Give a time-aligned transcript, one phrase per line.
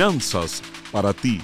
[0.00, 1.42] Finanzas para ti.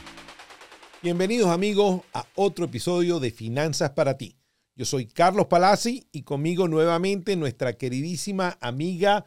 [1.02, 4.38] Bienvenidos amigos a otro episodio de Finanzas para ti.
[4.74, 9.26] Yo soy Carlos Palazzi y conmigo nuevamente nuestra queridísima amiga,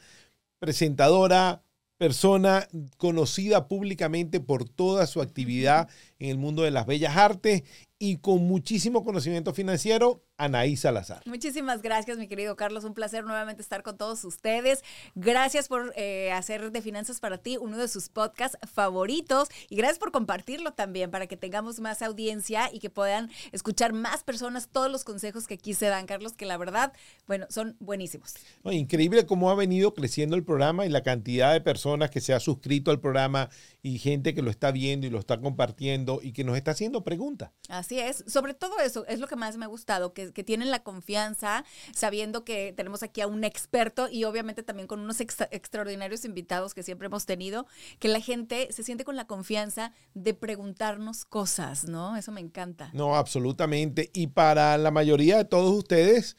[0.58, 1.62] presentadora,
[2.00, 7.64] persona conocida públicamente por toda su actividad en el mundo de las bellas artes
[8.02, 11.22] y con muchísimo conocimiento financiero, Anaí Salazar.
[11.26, 12.86] Muchísimas gracias, mi querido Carlos.
[12.86, 14.86] Un placer nuevamente estar con todos ustedes.
[15.16, 20.00] Gracias por eh, hacer de Finanzas para ti uno de sus podcasts favoritos y gracias
[20.00, 24.90] por compartirlo también para que tengamos más audiencia y que puedan escuchar más personas todos
[24.90, 26.94] los consejos que aquí se dan, Carlos, que la verdad,
[27.28, 28.36] bueno, son buenísimos.
[28.64, 32.40] increíble cómo ha venido creciendo el programa y la cantidad de personas que se ha
[32.40, 33.50] suscrito al programa
[33.82, 37.04] y gente que lo está viendo y lo está compartiendo y que nos está haciendo
[37.04, 37.52] preguntas.
[37.68, 38.24] Así es.
[38.28, 41.64] Sobre todo eso, es lo que más me ha gustado, que que, tienen la confianza,
[41.94, 46.84] sabiendo que tenemos aquí a un experto y obviamente también con unos extraordinarios invitados que
[46.84, 47.66] siempre hemos tenido,
[48.00, 52.18] que la gente se siente con la confianza de preguntarnos cosas, ¿no?
[52.18, 52.90] Eso me encanta.
[52.94, 54.10] No, absolutamente.
[54.14, 56.38] Y para la mayoría de todos ustedes,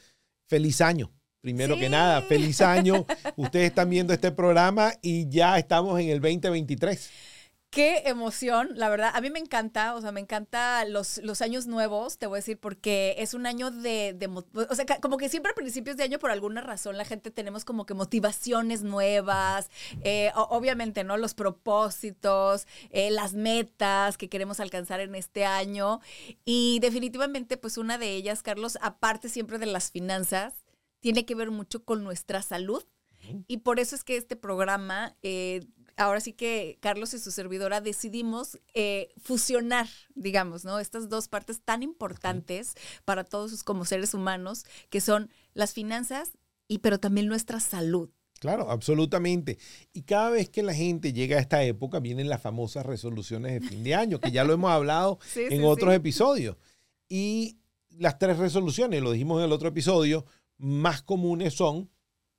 [0.48, 1.12] feliz año.
[1.40, 3.06] Primero que nada, feliz año.
[3.36, 7.10] Ustedes están viendo este programa y ya estamos en el 2023
[7.70, 9.12] qué emoción, la verdad.
[9.14, 12.40] A mí me encanta, o sea, me encanta los, los años nuevos, te voy a
[12.40, 14.18] decir, porque es un año de,
[14.54, 17.64] o sea, como que siempre a principios de año, por alguna razón, la gente tenemos
[17.64, 19.70] como que motivaciones nuevas,
[20.02, 21.16] eh, obviamente, ¿no?
[21.16, 26.00] Los propósitos, eh, las metas que queremos alcanzar en este año.
[26.44, 30.64] Y definitivamente, pues una de ellas, Carlos, aparte siempre de las finanzas,
[30.98, 32.84] tiene que ver mucho con nuestra salud.
[33.46, 35.66] Y por eso es que este programa eh,
[36.00, 40.78] ahora sí que Carlos y su servidora decidimos eh, fusionar, digamos, ¿no?
[40.78, 42.74] Estas dos partes tan importantes
[43.04, 46.32] para todos como seres humanos, que son las finanzas
[46.68, 48.08] y pero también nuestra salud.
[48.38, 49.58] Claro, absolutamente.
[49.92, 53.68] Y cada vez que la gente llega a esta época, vienen las famosas resoluciones de
[53.68, 56.56] fin de año, que ya lo hemos hablado en otros episodios.
[57.10, 57.58] Y
[57.90, 60.24] las tres resoluciones, lo dijimos en el otro episodio,
[60.56, 61.90] más comunes son,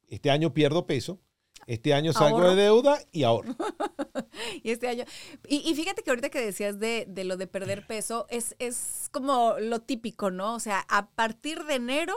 [0.08, 1.22] este año pierdo peso,
[1.68, 3.56] este año salgo de deuda y ahorro.
[4.64, 5.06] y este año.
[5.48, 9.82] Y, fíjate que ahorita que decías de, lo de perder peso, es, es como lo
[9.82, 10.56] típico, ¿no?
[10.56, 12.16] O sea, a partir de enero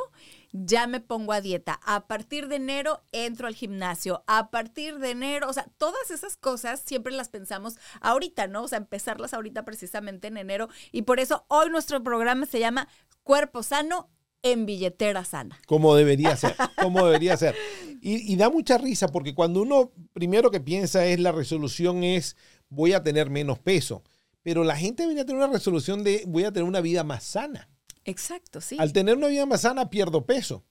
[0.53, 1.81] ya me pongo a dieta.
[1.84, 4.22] A partir de enero entro al gimnasio.
[4.27, 8.62] A partir de enero, o sea, todas esas cosas siempre las pensamos ahorita, ¿no?
[8.62, 10.69] O sea, empezarlas ahorita precisamente en enero.
[10.93, 12.88] Y por eso hoy nuestro programa se llama
[13.25, 14.11] Cuerpo Sano
[14.44, 15.59] en billetera sana.
[15.66, 17.56] Como debería ser, como debería ser.
[18.00, 22.37] Y, da mucha risa porque cuando uno primero que piensa es la resolución es
[22.69, 24.05] voy a tener menos peso,
[24.43, 27.71] pero la gente debería tener una resolución de voy a tener una vida más sana.
[28.05, 28.77] Exacto, sí.
[28.78, 30.65] Al tener una vida más sana pierdo peso.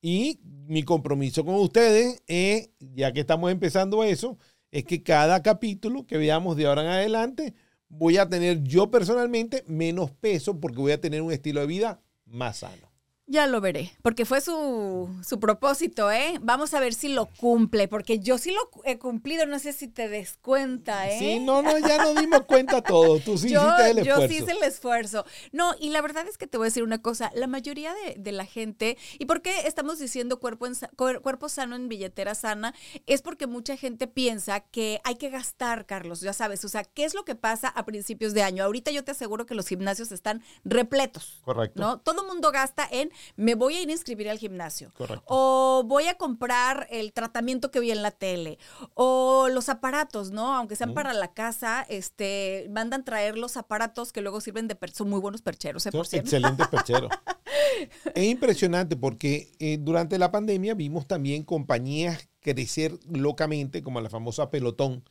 [0.00, 4.38] Y mi compromiso con ustedes es, ya que estamos empezando eso,
[4.70, 7.54] es que cada capítulo que veamos de ahora en adelante
[7.88, 12.00] voy a tener yo personalmente menos peso porque voy a tener un estilo de vida
[12.30, 12.87] más sano.
[13.30, 16.38] Ya lo veré, porque fue su, su, propósito, ¿eh?
[16.40, 19.86] Vamos a ver si lo cumple, porque yo sí lo he cumplido, no sé si
[19.86, 21.18] te des cuenta, ¿eh?
[21.18, 24.22] Sí, no, no, ya nos dimos cuenta todo, tú sí hiciste el esfuerzo.
[24.22, 25.26] Yo sí hice el esfuerzo.
[25.52, 28.32] No, y la verdad es que te voy a decir una cosa, la mayoría de,
[28.32, 32.74] la gente, ¿y por qué estamos diciendo cuerpo, en, cuerpo sano en billetera sana?
[33.06, 37.04] Es porque mucha gente piensa que hay que gastar, Carlos, ya sabes, o sea, ¿qué
[37.04, 38.64] es lo que pasa a principios de año?
[38.64, 41.42] Ahorita yo te aseguro que los gimnasios están repletos.
[41.44, 41.78] Correcto.
[41.78, 42.00] ¿No?
[42.00, 44.92] Todo el mundo gasta en me voy a ir a inscribir al gimnasio.
[45.26, 48.58] O voy a comprar el tratamiento que vi en la tele.
[48.94, 50.54] O los aparatos, ¿no?
[50.54, 55.10] Aunque sean para la casa, este, mandan traer los aparatos que luego sirven de, son
[55.10, 55.92] muy buenos percheros, ¿eh?
[55.92, 57.10] Por Excelentes percheros.
[58.14, 64.50] es impresionante porque eh, durante la pandemia vimos también compañías crecer locamente, como la famosa
[64.50, 65.04] Pelotón,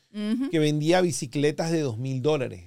[0.52, 2.66] que vendía bicicletas de dos mil dólares.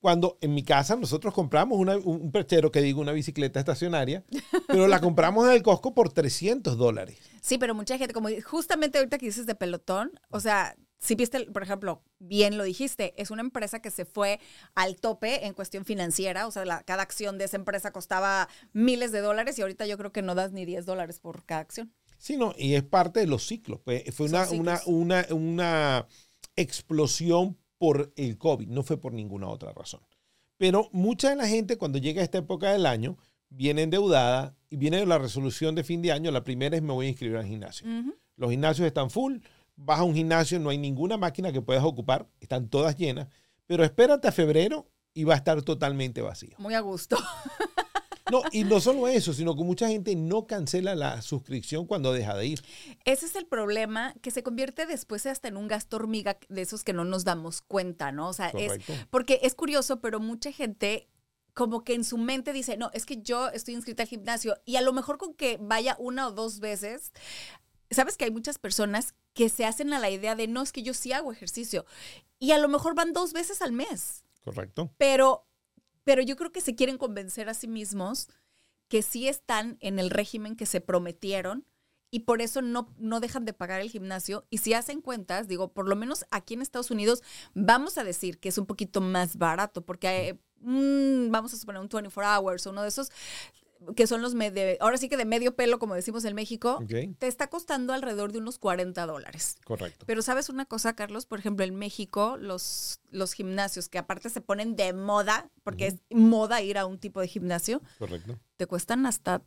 [0.00, 4.24] Cuando en mi casa nosotros compramos un perchero, que digo una bicicleta estacionaria,
[4.68, 7.18] pero la compramos en el Costco por 300 dólares.
[7.40, 11.46] Sí, pero mucha gente, como justamente ahorita que dices de pelotón, o sea, si viste,
[11.46, 14.40] por ejemplo, bien lo dijiste, es una empresa que se fue
[14.74, 19.20] al tope en cuestión financiera, o sea, cada acción de esa empresa costaba miles de
[19.20, 21.92] dólares y ahorita yo creo que no das ni 10 dólares por cada acción.
[22.18, 23.80] Sí, no, y es parte de los ciclos.
[23.84, 26.08] Pues, fue una, una, una, una
[26.56, 30.00] explosión por el COVID, no fue por ninguna otra razón.
[30.56, 33.16] Pero mucha de la gente cuando llega a esta época del año
[33.48, 36.30] viene endeudada y viene la resolución de fin de año.
[36.30, 37.86] La primera es me voy a inscribir al gimnasio.
[38.36, 39.38] Los gimnasios están full,
[39.76, 43.28] vas a un gimnasio, no hay ninguna máquina que puedas ocupar, están todas llenas,
[43.66, 46.56] pero espérate a febrero y va a estar totalmente vacío.
[46.58, 47.16] Muy a gusto.
[48.30, 52.36] No, y no solo eso, sino que mucha gente no cancela la suscripción cuando deja
[52.36, 52.62] de ir.
[53.04, 56.84] Ese es el problema, que se convierte después hasta en un gasto hormiga de esos
[56.84, 58.28] que no nos damos cuenta, ¿no?
[58.28, 58.80] O sea, es
[59.10, 61.08] porque es curioso, pero mucha gente
[61.54, 64.76] como que en su mente dice, no, es que yo estoy inscrita al gimnasio y
[64.76, 67.12] a lo mejor con que vaya una o dos veces,
[67.90, 70.82] sabes que hay muchas personas que se hacen a la idea de, no, es que
[70.84, 71.84] yo sí hago ejercicio
[72.38, 74.24] y a lo mejor van dos veces al mes.
[74.44, 74.92] Correcto.
[74.98, 75.46] Pero,
[76.08, 78.28] pero yo creo que se quieren convencer a sí mismos
[78.88, 81.66] que sí están en el régimen que se prometieron
[82.10, 84.46] y por eso no, no dejan de pagar el gimnasio.
[84.48, 87.22] Y si hacen cuentas, digo, por lo menos aquí en Estados Unidos,
[87.52, 91.90] vamos a decir que es un poquito más barato, porque mm, vamos a suponer un
[91.90, 93.10] 24 hours, uno de esos
[93.96, 96.78] que son los, de, ahora sí que de medio pelo, como decimos en México,
[97.18, 99.56] te está costando alrededor de unos 40 dólares.
[99.64, 100.04] Correcto.
[100.06, 104.40] Pero sabes una cosa, Carlos, por ejemplo, en México, los, los gimnasios que aparte se
[104.40, 108.38] ponen de moda, porque es moda ir a un tipo de gimnasio, Correcto.
[108.56, 109.42] te cuestan hasta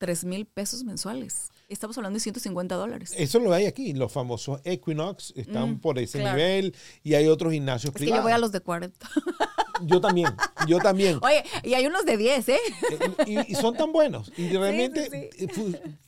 [0.00, 1.50] 3 mil pesos mensuales.
[1.68, 3.12] Estamos hablando de 150 dólares.
[3.16, 3.92] Eso lo hay aquí.
[3.92, 8.22] Los famosos Equinox están mm, por ese nivel y hay otros gimnasios es Que yo
[8.22, 9.08] voy a los de 40.
[9.82, 10.28] Yo también,
[10.66, 11.18] yo también.
[11.22, 12.58] Oye, y hay unos de 10, ¿eh?
[13.26, 15.48] eh y, son tan buenos y realmente eh,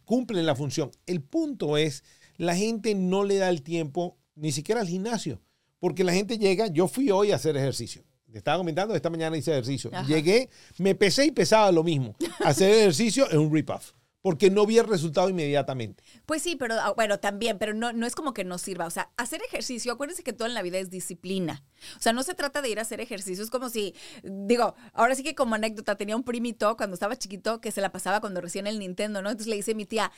[0.04, 0.90] cumplen la función.
[1.06, 2.02] El punto es,
[2.38, 5.42] la gente no le da el tiempo ni siquiera al gimnasio,
[5.78, 8.04] porque la gente llega, yo fui hoy a hacer ejercicio.
[8.32, 9.90] Te estaba comentando, esta mañana hice ejercicio.
[10.06, 10.48] Llegué,
[10.78, 12.16] me pesé y pesaba lo mismo.
[12.40, 13.92] Hacer ejercicio es un rip-off
[14.22, 16.02] porque no vi el resultado inmediatamente.
[16.26, 18.86] Pues sí, pero ah, bueno, también, pero no, no es como que no sirva.
[18.86, 21.64] O sea, hacer ejercicio, acuérdense que todo en la vida es disciplina.
[21.98, 25.16] O sea, no se trata de ir a hacer ejercicio, es como si, digo, ahora
[25.16, 28.40] sí que como anécdota, tenía un primito cuando estaba chiquito que se la pasaba cuando
[28.40, 29.30] recién el Nintendo, ¿no?
[29.30, 30.12] Entonces le dice a mi tía,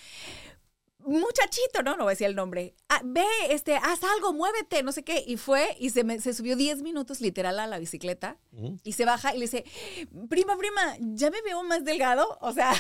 [1.04, 1.96] muchachito, ¿no?
[1.96, 2.74] No voy a decir el nombre.
[2.88, 5.22] Ah, ve, este, haz algo, muévete, no sé qué.
[5.26, 8.38] Y fue y se, me, se subió 10 minutos literal a la bicicleta
[8.82, 9.64] y se baja y le dice,
[10.28, 12.38] prima, prima, ¿ya me veo más delgado?
[12.40, 12.72] O sea...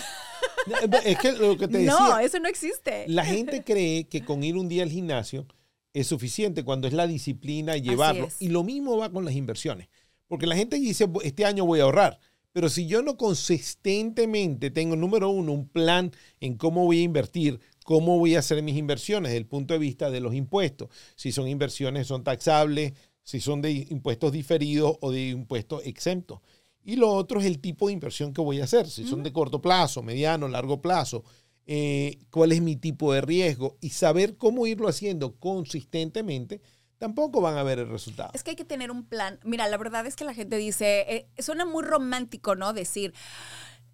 [1.04, 1.92] es que lo que te decía...
[1.92, 3.04] No, eso no existe.
[3.08, 5.46] La gente cree que con ir un día al gimnasio
[5.92, 8.28] es suficiente cuando es la disciplina llevarlo.
[8.38, 9.88] Y lo mismo va con las inversiones.
[10.26, 12.18] Porque la gente dice, este año voy a ahorrar.
[12.54, 17.58] Pero si yo no consistentemente tengo, número uno, un plan en cómo voy a invertir,
[17.84, 20.88] cómo voy a hacer mis inversiones desde el punto de vista de los impuestos.
[21.14, 26.40] Si son inversiones, son taxables, si son de impuestos diferidos o de impuestos exentos.
[26.82, 29.32] Y lo otro es el tipo de inversión que voy a hacer, si son de
[29.32, 31.24] corto plazo, mediano, largo plazo,
[31.66, 36.60] eh, cuál es mi tipo de riesgo y saber cómo irlo haciendo consistentemente,
[36.98, 38.30] tampoco van a ver el resultado.
[38.34, 39.40] Es que hay que tener un plan.
[39.44, 42.74] Mira, la verdad es que la gente dice, eh, suena muy romántico, ¿no?
[42.74, 43.14] Decir,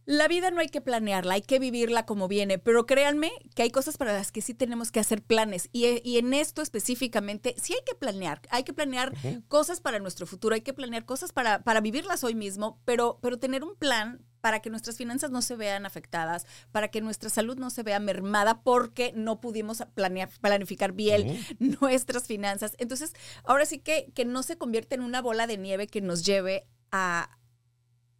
[0.06, 3.70] la vida no hay que planearla, hay que vivirla como viene, pero créanme que hay
[3.70, 7.74] cosas para las que sí tenemos que hacer planes y, eh, en esto específicamente sí
[7.74, 9.12] hay que planear, hay que planear
[9.48, 13.38] cosas para nuestro futuro, hay que planear cosas para, para vivirlas hoy mismo, pero, pero
[13.38, 17.58] tener un plan para que nuestras finanzas no se vean afectadas, para que nuestra salud
[17.58, 22.74] no se vea mermada porque no pudimos planear, planificar bien nuestras finanzas.
[22.78, 23.12] Entonces,
[23.44, 26.66] ahora sí que, que no se convierte en una bola de nieve que nos lleve
[26.90, 27.30] a,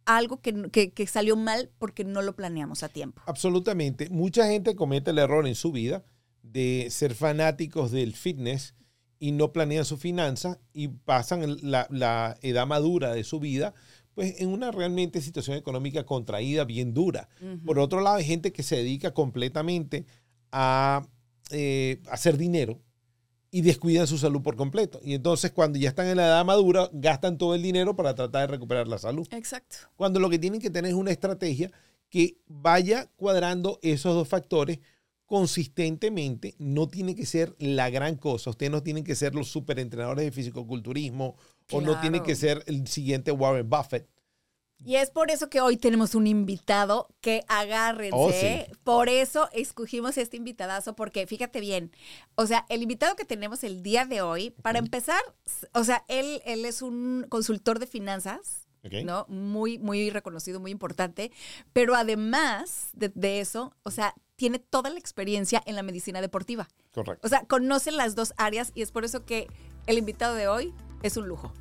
[0.05, 3.21] algo que, salió mal porque no lo planeamos a tiempo.
[3.25, 4.09] Absolutamente.
[4.09, 6.03] Mucha gente comete el error en su vida
[6.43, 8.75] de ser fanáticos del fitness
[9.19, 13.73] y no planean su finanza y pasan la, edad madura de su vida
[14.13, 17.29] pues en una realmente situación económica contraída bien dura.
[17.65, 20.05] Por otro lado, hay gente que se dedica completamente
[20.51, 21.07] a
[21.49, 22.81] eh, hacer dinero
[23.51, 24.99] y descuidan su salud por completo.
[25.03, 28.41] Y entonces cuando ya están en la edad madura, gastan todo el dinero para tratar
[28.41, 29.27] de recuperar la salud.
[29.31, 29.75] Exacto.
[29.97, 31.71] Cuando lo que tienen que tener es una estrategia
[32.09, 34.79] que vaya cuadrando esos dos factores
[35.25, 36.55] consistentemente.
[36.59, 38.49] No tiene que ser la gran cosa.
[38.49, 41.35] Ustedes no tienen que ser los superentrenadores de fisicoculturismo
[41.71, 44.07] o no tienen que ser el siguiente Warren Buffett
[44.83, 48.67] y es por eso que hoy tenemos un invitado que agárrense.
[48.69, 51.91] Oh, por eso escogimos este invitadazo, porque fíjate bien,
[52.35, 55.21] o sea, el invitado que tenemos el día de hoy, para empezar,
[55.73, 58.67] o sea, él, él es un consultor de finanzas.
[59.05, 59.27] ¿no?
[59.29, 61.31] Muy, muy reconocido, muy importante.
[61.71, 66.67] Pero además de, de, eso, o sea, tiene toda la experiencia en la medicina deportiva.
[66.91, 67.23] Correcto.
[67.23, 69.47] O sea, conoce las dos áreas y es por eso que
[69.85, 71.51] el invitado de hoy es un lujo.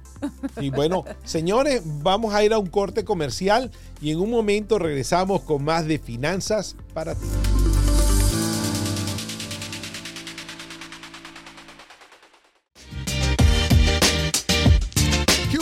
[0.61, 3.71] Y bueno, señores, vamos a ir a un corte comercial
[4.01, 7.27] y en un momento regresamos con más de finanzas para ti.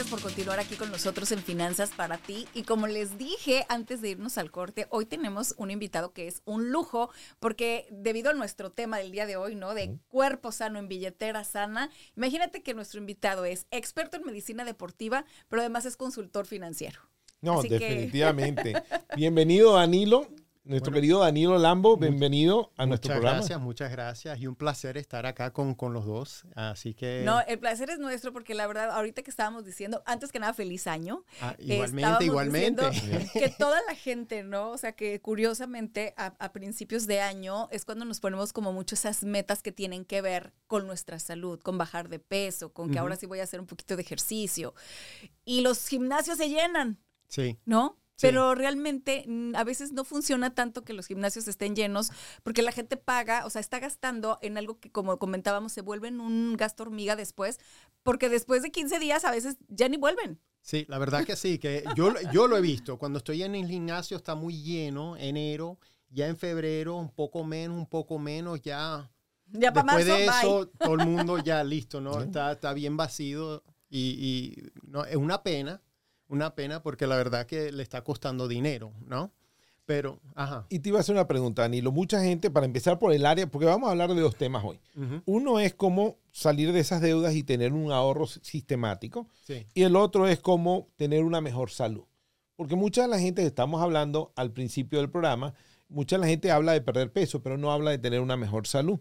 [0.00, 2.48] Gracias por continuar aquí con nosotros en Finanzas para ti.
[2.54, 6.40] Y como les dije antes de irnos al corte, hoy tenemos un invitado que es
[6.46, 9.74] un lujo, porque debido a nuestro tema del día de hoy, ¿no?
[9.74, 15.26] De cuerpo sano en billetera sana, imagínate que nuestro invitado es experto en medicina deportiva,
[15.50, 17.02] pero además es consultor financiero.
[17.42, 18.72] No, definitivamente.
[19.16, 20.28] Bienvenido, Danilo.
[20.70, 23.38] Nuestro querido Danilo Lambo, bienvenido a nuestro programa.
[23.38, 24.40] Muchas gracias, muchas gracias.
[24.40, 26.44] Y un placer estar acá con, con, los dos.
[26.54, 27.22] Así que.
[27.24, 30.54] No, el placer es nuestro porque la verdad, ahorita que estábamos diciendo, antes que nada,
[30.54, 31.24] feliz año.
[31.40, 32.82] Ah, igualmente, igualmente.
[33.32, 34.70] Que toda la gente, ¿no?
[34.70, 39.24] O sea, que curiosamente a, principios de año es cuando nos ponemos como mucho esas
[39.24, 43.16] metas que tienen que ver con nuestra salud, con bajar de peso, con que ahora
[43.16, 44.74] sí voy a hacer un poquito de ejercicio.
[45.44, 47.00] Y los gimnasios se llenan.
[47.26, 47.58] Sí.
[47.64, 47.96] ¿No?
[48.20, 52.10] Pero realmente mm, a veces no funciona tanto que los gimnasios estén llenos
[52.42, 56.20] porque la gente paga, o sea, está gastando en algo que como comentábamos se vuelven
[56.20, 57.58] un gasto hormiga después,
[58.02, 60.40] porque después de 15 días a veces ya ni vuelven.
[60.62, 62.98] Sí, la verdad que sí, que yo, yo lo he visto.
[62.98, 65.78] Cuando estoy en el gimnasio está muy lleno, enero,
[66.10, 69.10] ya en febrero un poco menos, un poco menos, ya...
[69.52, 72.20] Ya para Después de eso, todo el mundo ya listo, ¿no?
[72.20, 75.82] Está, está bien vacío y, y no, es una pena
[76.30, 79.32] una pena porque la verdad que le está costando dinero, ¿no?
[79.84, 80.66] Pero, ajá.
[80.68, 81.90] Y te iba a hacer una pregunta, Danilo.
[81.90, 84.78] Mucha gente, para empezar por el área, porque vamos a hablar de dos temas hoy.
[85.24, 89.26] Uno es cómo salir de esas deudas y tener un ahorro sistemático.
[89.74, 92.04] Y el otro es cómo tener una mejor salud.
[92.54, 95.54] Porque mucha de la gente, estamos hablando al principio del programa,
[95.88, 98.68] mucha de la gente habla de perder peso, pero no habla de tener una mejor
[98.68, 99.00] salud.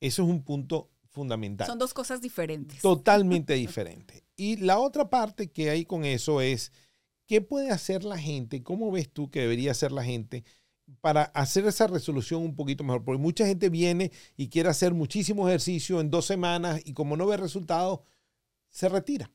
[0.00, 1.66] Eso es un punto fundamental.
[1.66, 2.80] Son dos cosas diferentes.
[2.80, 4.21] Totalmente diferentes.
[4.42, 6.72] Y la otra parte que hay con eso es,
[7.26, 8.64] ¿qué puede hacer la gente?
[8.64, 10.42] ¿Cómo ves tú que debería hacer la gente
[11.00, 13.04] para hacer esa resolución un poquito mejor?
[13.04, 17.28] Porque mucha gente viene y quiere hacer muchísimo ejercicio en dos semanas y como no
[17.28, 18.00] ve resultados,
[18.68, 19.30] se retira.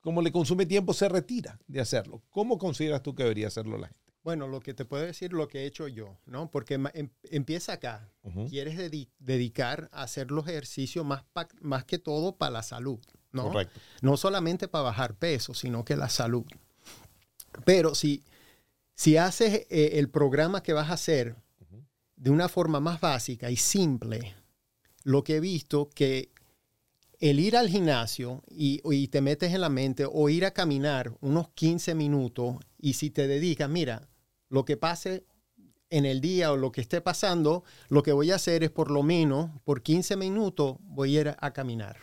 [0.00, 2.22] Como le consume tiempo, se retira de hacerlo.
[2.30, 4.06] ¿Cómo consideras tú que debería hacerlo la gente?
[4.24, 6.50] Bueno, lo que te puedo decir, lo que he hecho yo, ¿no?
[6.50, 8.10] Porque em, empieza acá.
[8.48, 11.24] Quieres dedicar a hacer los ejercicios más,
[11.60, 12.98] más que todo para la salud,
[13.36, 13.44] ¿no?
[13.44, 13.80] Correcto.
[14.02, 16.44] No solamente para bajar peso, sino que la salud.
[17.64, 18.22] Pero si,
[18.94, 21.36] si haces eh, el programa que vas a hacer
[22.16, 24.34] de una forma más básica y simple,
[25.04, 26.30] lo que he visto que
[27.20, 31.16] el ir al gimnasio y, y, te metes en la mente o ir a caminar
[31.20, 34.08] unos 15 minutos y si te dedicas, mira,
[34.48, 35.24] lo que pase
[35.90, 38.90] en el día o lo que esté pasando, lo que voy a hacer es por
[38.90, 41.96] lo menos por 15 minutos voy a ir a caminar.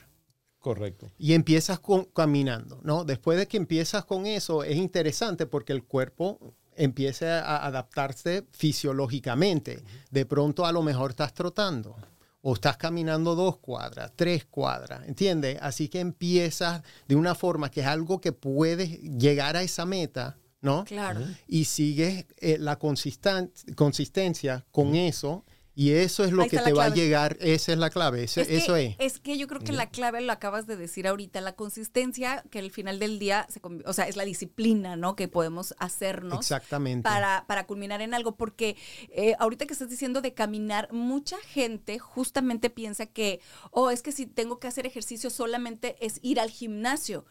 [0.63, 1.12] Correcto.
[1.17, 3.03] Y empiezas con, caminando, ¿no?
[3.03, 6.39] Después de que empiezas con eso, es interesante porque el cuerpo
[6.77, 9.84] empieza a adaptarse fisiológicamente.
[10.10, 11.98] De pronto a lo mejor estás trotando
[12.41, 15.58] o estás caminando dos cuadras, tres cuadras, ¿entiendes?
[15.62, 20.38] Así que empiezas de una forma que es algo que puedes llegar a esa meta
[20.62, 20.86] ¿no?
[20.86, 21.20] Claro.
[21.46, 25.43] Y sigues eh, la consistencia con eso.
[25.75, 28.48] Y eso es lo que te va a llegar, esa es la clave, eso es.
[28.48, 29.20] Que, es.
[29.20, 32.70] que yo creo que la clave lo acabas de decir ahorita, la consistencia que al
[32.70, 35.15] final del día, se, o sea, es la disciplina, ¿no?
[35.15, 37.03] Que podemos hacernos Exactamente.
[37.03, 38.77] Para, para culminar en algo, porque
[39.10, 43.39] eh, ahorita que estás diciendo de caminar, mucha gente justamente piensa que,
[43.72, 47.25] oh, es que si tengo que hacer ejercicio solamente es ir al gimnasio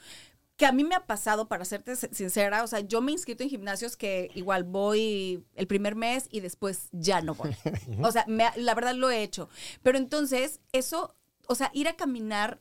[0.57, 3.43] que a mí me ha pasado, para serte sincera, o sea, yo me he inscrito
[3.43, 7.57] en gimnasios que igual voy el primer mes y después ya no voy.
[8.03, 9.49] o sea, la verdad lo he hecho.
[9.83, 11.17] Pero entonces, eso,
[11.47, 12.61] o sea, ir a caminar,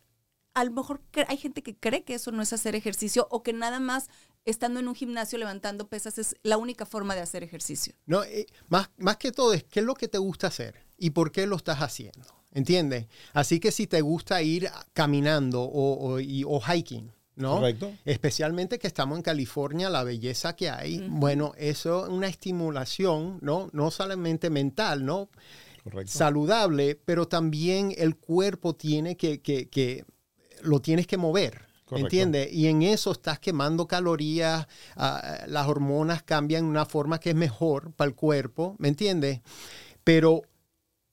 [0.54, 3.54] a lo mejor hay gente que cree que eso no es hacer ejercicio o que
[3.54, 4.10] nada más
[4.46, 7.94] estando en un gimnasio levantando pesas es la única forma de hacer ejercicio.
[8.06, 11.12] No, eh, más, más que todo es qué es lo que te gusta hacer y
[11.12, 12.28] por qué lo estás haciendo.
[12.54, 13.08] ¿Entiendes?
[13.32, 17.56] Así que si te gusta ir caminando o, o, o hiking, ¿no?
[17.56, 17.92] Correcto.
[18.06, 21.08] Especialmente que estamos en California, la belleza que hay.
[21.10, 23.70] Bueno, eso es una estimulación, ¿no?
[23.74, 25.30] No solamente mental, ¿no?
[25.84, 26.12] Correcto.
[26.12, 30.06] Saludable, pero también el cuerpo tiene que, que, que
[30.62, 31.72] lo tienes que mover.
[31.98, 32.54] ¿Entiendes?
[32.54, 37.36] Y en eso estás quemando calorías, ah, las hormonas cambian de una forma que es
[37.36, 39.42] mejor para el cuerpo, ¿me entiendes?
[40.04, 40.44] Pero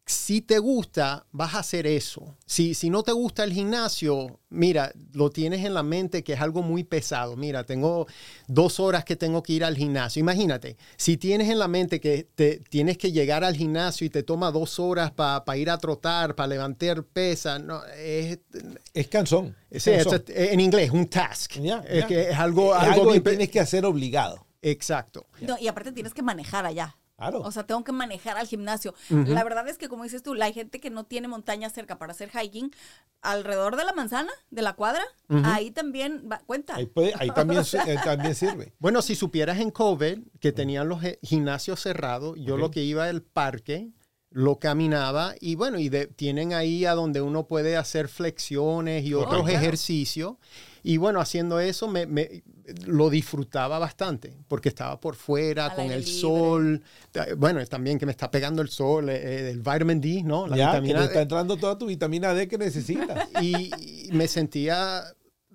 [0.08, 2.36] si te gusta, vas a hacer eso.
[2.46, 6.40] Si, si no te gusta el gimnasio, mira, lo tienes en la mente que es
[6.40, 7.36] algo muy pesado.
[7.36, 8.06] Mira, tengo
[8.46, 10.20] dos horas que tengo que ir al gimnasio.
[10.20, 14.22] Imagínate, si tienes en la mente que te, tienes que llegar al gimnasio y te
[14.22, 18.38] toma dos horas para ir a trotar, para levantar pesas, no, es,
[18.94, 19.54] es cansón.
[19.70, 21.56] en inglés, un task.
[21.86, 24.46] Es, Que es algo, algo, que tienes que hacer obligado.
[24.62, 25.26] Exacto.
[25.60, 26.96] y aparte tienes que manejar allá.
[27.18, 28.94] O sea, tengo que manejar al gimnasio.
[29.10, 32.12] La verdad es que, como dices tú, la gente que no tiene montaña cerca para
[32.12, 32.70] hacer hiking,
[33.22, 35.02] alrededor de la manzana, de la cuadra,
[35.44, 36.76] ahí también cuenta.
[36.76, 36.86] Ahí,
[37.34, 38.72] también, eh, también, sirve.
[38.78, 43.22] Bueno, si supieras en COVID que tenían los gimnasios cerrados, yo lo que iba al
[43.22, 43.90] parque,
[44.30, 49.48] lo caminaba y bueno, y tienen ahí a donde uno puede hacer flexiones y otros
[49.48, 50.36] ejercicios.
[50.82, 52.06] Y bueno, haciendo eso me,
[52.86, 56.82] lo disfrutaba bastante porque estaba por fuera con el sol.
[57.36, 60.46] Bueno, también que me está pegando el sol, eh, eh, el vitamin D, ¿no?
[60.46, 63.28] La vitamina está entrando toda tu vitamina D que necesitas.
[63.42, 63.70] Y,
[64.12, 65.04] me sentía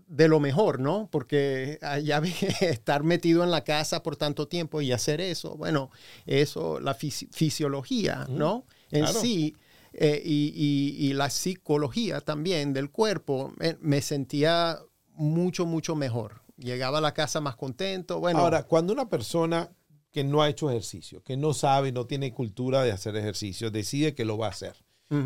[0.07, 1.09] de lo mejor, ¿no?
[1.11, 2.21] Porque ya
[2.61, 5.91] estar metido en la casa por tanto tiempo y hacer eso, bueno,
[6.25, 8.65] eso, la fisiología, ¿no?
[8.91, 9.55] En sí.
[9.95, 14.79] Eh, y, y, la psicología también del cuerpo, me sentía
[15.15, 16.41] mucho, mucho mejor.
[16.57, 18.19] Llegaba a la casa más contento.
[18.19, 18.39] Bueno.
[18.39, 19.69] Ahora, cuando una persona
[20.11, 24.13] que no ha hecho ejercicio, que no sabe, no tiene cultura de hacer ejercicio, decide
[24.13, 24.75] que lo va a hacer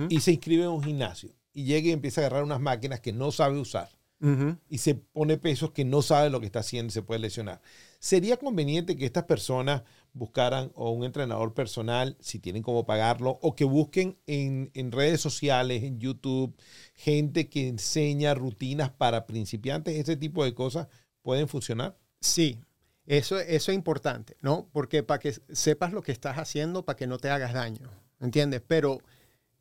[0.09, 3.13] y se inscribe en un gimnasio y llega y empieza a agarrar unas máquinas que
[3.13, 3.89] no sabe usar
[4.69, 7.61] y se pone pesos que no sabe lo que está haciendo y se puede lesionar.
[7.99, 9.83] ¿Sería conveniente que estas personas
[10.13, 15.21] buscaran o un entrenador personal, si tienen cómo pagarlo, o que busquen en, en redes
[15.21, 16.55] sociales, en YouTube,
[16.93, 20.87] gente que enseña rutinas para principiantes, ese tipo de cosas
[21.21, 21.97] pueden funcionar?
[22.19, 22.61] Sí,
[23.05, 24.69] eso, eso es importante, ¿no?
[24.73, 28.61] Porque para que sepas lo que estás haciendo, para que no te hagas daño, ¿entiendes?
[28.67, 28.99] Pero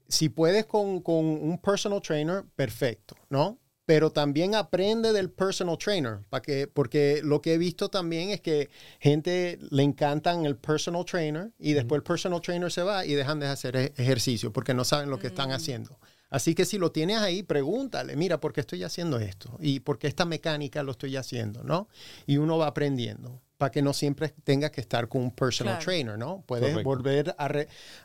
[0.08, 3.58] si puedes con, con un personal trainer, perfecto, ¿no?
[3.86, 8.40] Pero también aprende del personal trainer, para que, porque lo que he visto también es
[8.40, 13.14] que gente le encantan el personal trainer y después el personal trainer se va y
[13.14, 15.52] dejan de hacer e-, ejercicio porque no saben lo que están mm.
[15.52, 15.98] haciendo.
[16.28, 19.56] Así que si lo tienes ahí, pregúntale, mira, ¿por qué estoy haciendo esto?
[19.60, 21.88] Y por qué esta mecánica lo estoy haciendo, ¿no?
[22.26, 26.18] Y uno va aprendiendo para que no siempre tenga que estar con un personal trainer,
[26.18, 26.42] ¿no?
[26.46, 27.46] Puedes volver a,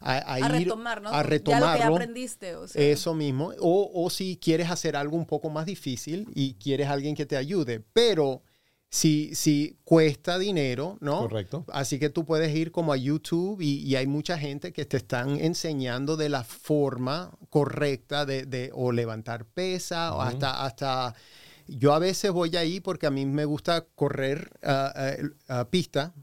[0.02, 1.10] a, ir retomar, ¿no?
[1.10, 1.68] a retomarlo.
[1.68, 2.56] Ya lo que aprendiste.
[2.76, 3.54] Eso mismo.
[3.60, 7.36] O, o, si quieres hacer algo un poco más difícil y quieres alguien que te
[7.36, 8.44] ayude, pero
[8.92, 11.20] si, si cuesta dinero, ¿no?
[11.20, 11.64] Correcto.
[11.70, 15.40] Así que tú puedes ir como a YouTube y, hay mucha gente que te están
[15.40, 21.16] enseñando de la forma correcta de, de o levantar pesa o hasta, hasta
[21.78, 26.14] yo a veces voy ahí porque a mí me gusta correr a pista,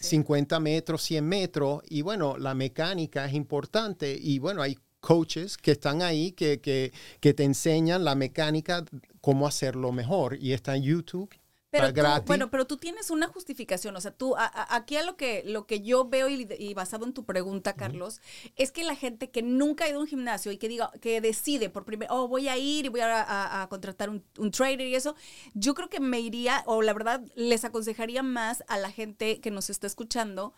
[0.00, 5.56] 50 ah, metros, 100 metros, y bueno, la mecánica es importante y bueno, hay coaches
[5.56, 8.84] que están ahí que, que, que te enseñan la mecánica,
[9.20, 11.30] cómo hacerlo mejor, y está en YouTube
[11.70, 11.92] pero
[12.26, 15.80] bueno, pero tú tienes una justificación, o sea, tú aquí a lo que lo que
[15.80, 18.20] yo veo y, basado en tu pregunta, Carlos,
[18.56, 21.20] es que la gente que nunca ha ido a un gimnasio y que diga que
[21.20, 24.94] decide por primero, oh, voy a ir y voy a, contratar un, un, trader y
[24.94, 25.14] eso,
[25.54, 29.50] yo creo que me iría o la verdad les aconsejaría más a la gente que
[29.50, 30.54] nos está escuchando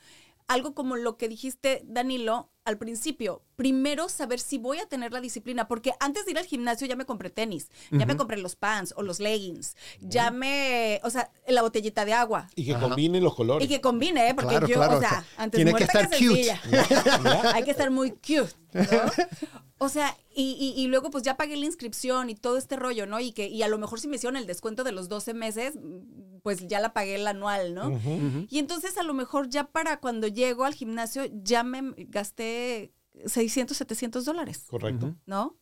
[0.48, 3.42] algo como lo que dijiste, Danilo, al principio.
[3.57, 6.96] Primero saber si voy a tener la disciplina, porque antes de ir al gimnasio ya
[6.96, 11.31] me compré tenis, ya me compré los pants o los leggings, ya me, o sea,
[11.46, 12.48] la botellita de agua.
[12.55, 13.66] Y que combine los colores.
[13.66, 14.35] Y que combine, ¿eh?
[14.35, 16.53] porque yo, o sea, antes Tiene que estar cute.
[17.55, 18.53] Hay que estar muy cute.
[18.73, 18.83] ¿No?
[19.79, 23.19] O sea, y, y, luego pues ya pagué la inscripción y todo este rollo, ¿no?
[23.19, 25.77] Y que y a lo mejor si me hicieron el descuento de los 12 meses,
[26.45, 28.01] pues ya la pagué el anual, ¿no?
[28.49, 32.93] Y entonces a lo mejor ya para cuando llego al gimnasio ya me gasté
[33.27, 34.67] 600, 700 dólares.
[34.69, 35.17] Correcto.
[35.27, 35.57] ¿No?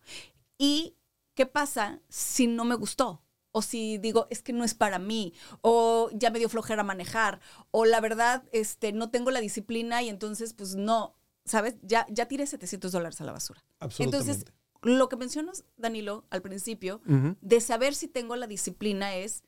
[0.58, 0.96] ¿Y
[1.34, 3.22] qué pasa si no me gustó?
[3.52, 7.40] O si digo, es que no es para mí, o ya me dio flojera manejar,
[7.72, 11.16] o la verdad, este, no tengo la disciplina y entonces, pues no,
[11.50, 11.76] ¿sabes?
[11.82, 13.64] Ya, ya tiré 700 dólares a la basura.
[13.80, 14.30] Absolutamente.
[14.30, 17.02] Entonces, lo que mencionas, Danilo, al principio,
[17.40, 19.42] de saber si tengo la disciplina es,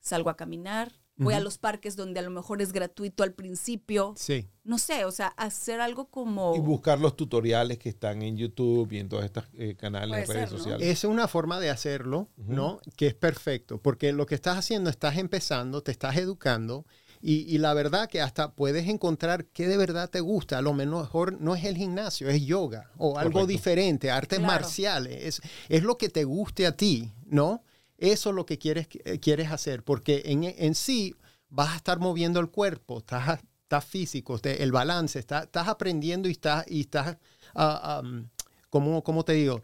[0.00, 4.12] salgo a caminar, voy a los parques donde a lo mejor es gratuito al principio.
[4.16, 4.48] Sí.
[4.64, 6.54] No sé, o sea, hacer algo como...
[6.56, 10.50] Y buscar los tutoriales que están en YouTube y en todos estos eh, canales, redes
[10.50, 10.86] sociales.
[10.86, 12.80] Es una forma de hacerlo, ¿no?
[12.96, 16.84] Que es perfecto, porque lo que estás haciendo, estás empezando, te estás educando
[17.20, 20.58] y, la verdad que hasta puedes encontrar qué de verdad te gusta.
[20.58, 25.24] A lo mejor no es el gimnasio, es yoga o algo diferente, artes marciales.
[25.24, 27.62] Es, es lo que te guste a ti, ¿no?
[27.98, 31.14] Eso es lo que quieres, eh, quieres hacer, porque en, en sí
[31.48, 36.32] vas a estar moviendo el cuerpo, estás, estás físico, el balance, estás, estás aprendiendo y
[36.32, 37.16] estás, y estás
[37.54, 38.02] uh,
[38.70, 39.62] ¿cómo, cómo te digo?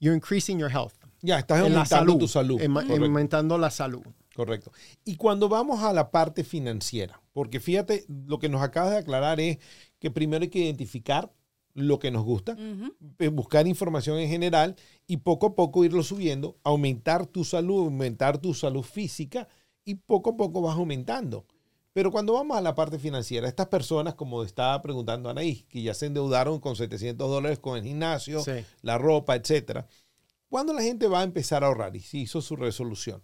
[0.00, 0.94] You're increasing your health.
[1.22, 2.60] Ya, estás aumentando tu salud.
[2.62, 4.02] aumentando la salud.
[4.40, 4.72] Correcto.
[5.04, 9.38] Y cuando vamos a la parte financiera, porque fíjate, lo que nos acabas de aclarar
[9.38, 9.58] es
[9.98, 11.30] que primero hay que identificar
[11.74, 12.56] lo que nos gusta,
[13.18, 14.76] eh, buscar información en general
[15.06, 19.46] y poco a poco irlo subiendo, aumentar tu salud, aumentar tu salud física
[19.84, 21.44] y poco a poco vas aumentando.
[21.92, 25.92] Pero cuando vamos a la parte financiera, estas personas, como estaba preguntando Anaís, que ya
[25.92, 28.42] se endeudaron con 700 dólares con el gimnasio,
[28.80, 29.86] la ropa, etcétera,
[30.48, 31.94] ¿cuándo la gente va a empezar a ahorrar?
[31.94, 33.20] Y si hizo su resolución.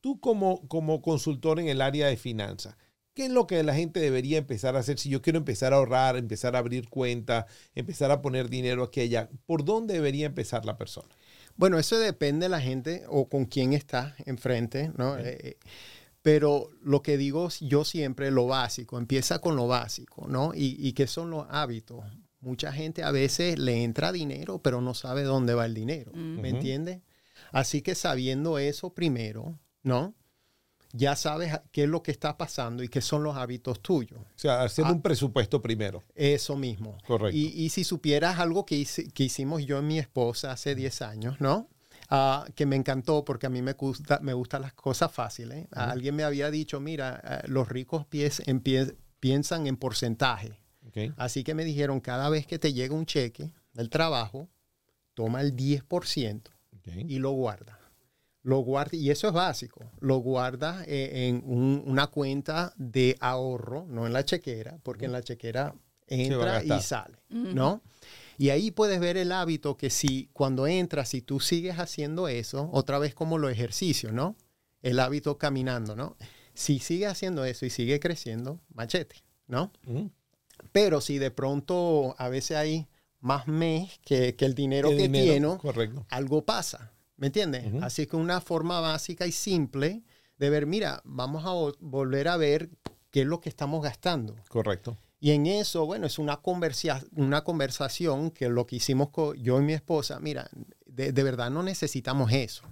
[0.00, 2.76] Tú como, como consultor en el área de finanzas,
[3.14, 5.76] ¿qué es lo que la gente debería empezar a hacer si yo quiero empezar a
[5.76, 9.28] ahorrar, empezar a abrir cuenta, empezar a poner dinero aquí y allá?
[9.46, 11.08] ¿Por dónde debería empezar la persona?
[11.56, 15.18] Bueno, eso depende de la gente o con quién está enfrente, ¿no?
[15.18, 15.58] Eh,
[16.22, 20.52] pero lo que digo yo siempre, lo básico, empieza con lo básico, ¿no?
[20.54, 22.04] Y, y qué son los hábitos.
[22.40, 26.50] Mucha gente a veces le entra dinero, pero no sabe dónde va el dinero, ¿me
[26.50, 27.00] entiendes?
[27.50, 30.14] Así que sabiendo eso primero, ¿no?
[30.92, 34.20] Ya sabes qué es lo que está pasando y qué son los hábitos tuyos.
[34.20, 34.92] O sea, hacer ah.
[34.92, 36.02] un presupuesto primero.
[36.14, 36.96] Eso mismo.
[37.06, 37.36] Correcto.
[37.36, 41.68] Y, si supieras algo que, que hicimos yo y mi esposa hace 10 años, ¿no?
[42.10, 45.66] Ah, que me encantó porque a mí me, gusta, me gustan las cosas fáciles.
[45.72, 48.06] Alguien me había dicho, mira, eh, los ricos
[49.20, 50.58] piensan en porcentaje.
[51.16, 54.48] Así que me dijeron, cada vez que te llega un cheque del trabajo,
[55.14, 56.42] toma el 10%
[57.06, 57.77] y lo guarda.
[58.48, 64.06] Lo guarda, y eso es básico, lo guarda eh, en una cuenta de ahorro, no
[64.06, 65.74] en la chequera, porque en la chequera
[66.06, 67.82] entra y sale, ¿no?
[68.38, 72.70] Y ahí puedes ver el hábito que si cuando entras, si tú sigues haciendo eso,
[72.72, 74.34] otra vez como lo ejercicio, ¿no?
[74.80, 76.16] El hábito caminando, ¿no?
[76.54, 79.72] Si sigue haciendo eso y sigue creciendo, machete, ¿no?
[80.72, 82.86] Pero si de pronto a veces hay
[83.20, 85.58] más mes que, el dinero que tiene,
[86.08, 87.64] algo pasa, ¿me entiendes?
[87.82, 90.02] Así que una forma básica y simple
[90.38, 92.70] de ver, mira, vamos a volver a ver
[93.10, 94.36] qué es lo que estamos gastando.
[94.48, 94.96] Correcto.
[95.20, 99.60] Y en eso, bueno, es una, conversa una conversación que lo que hicimos con, yo
[99.60, 100.48] y mi esposa, mira,
[100.86, 102.62] de, verdad no necesitamos eso.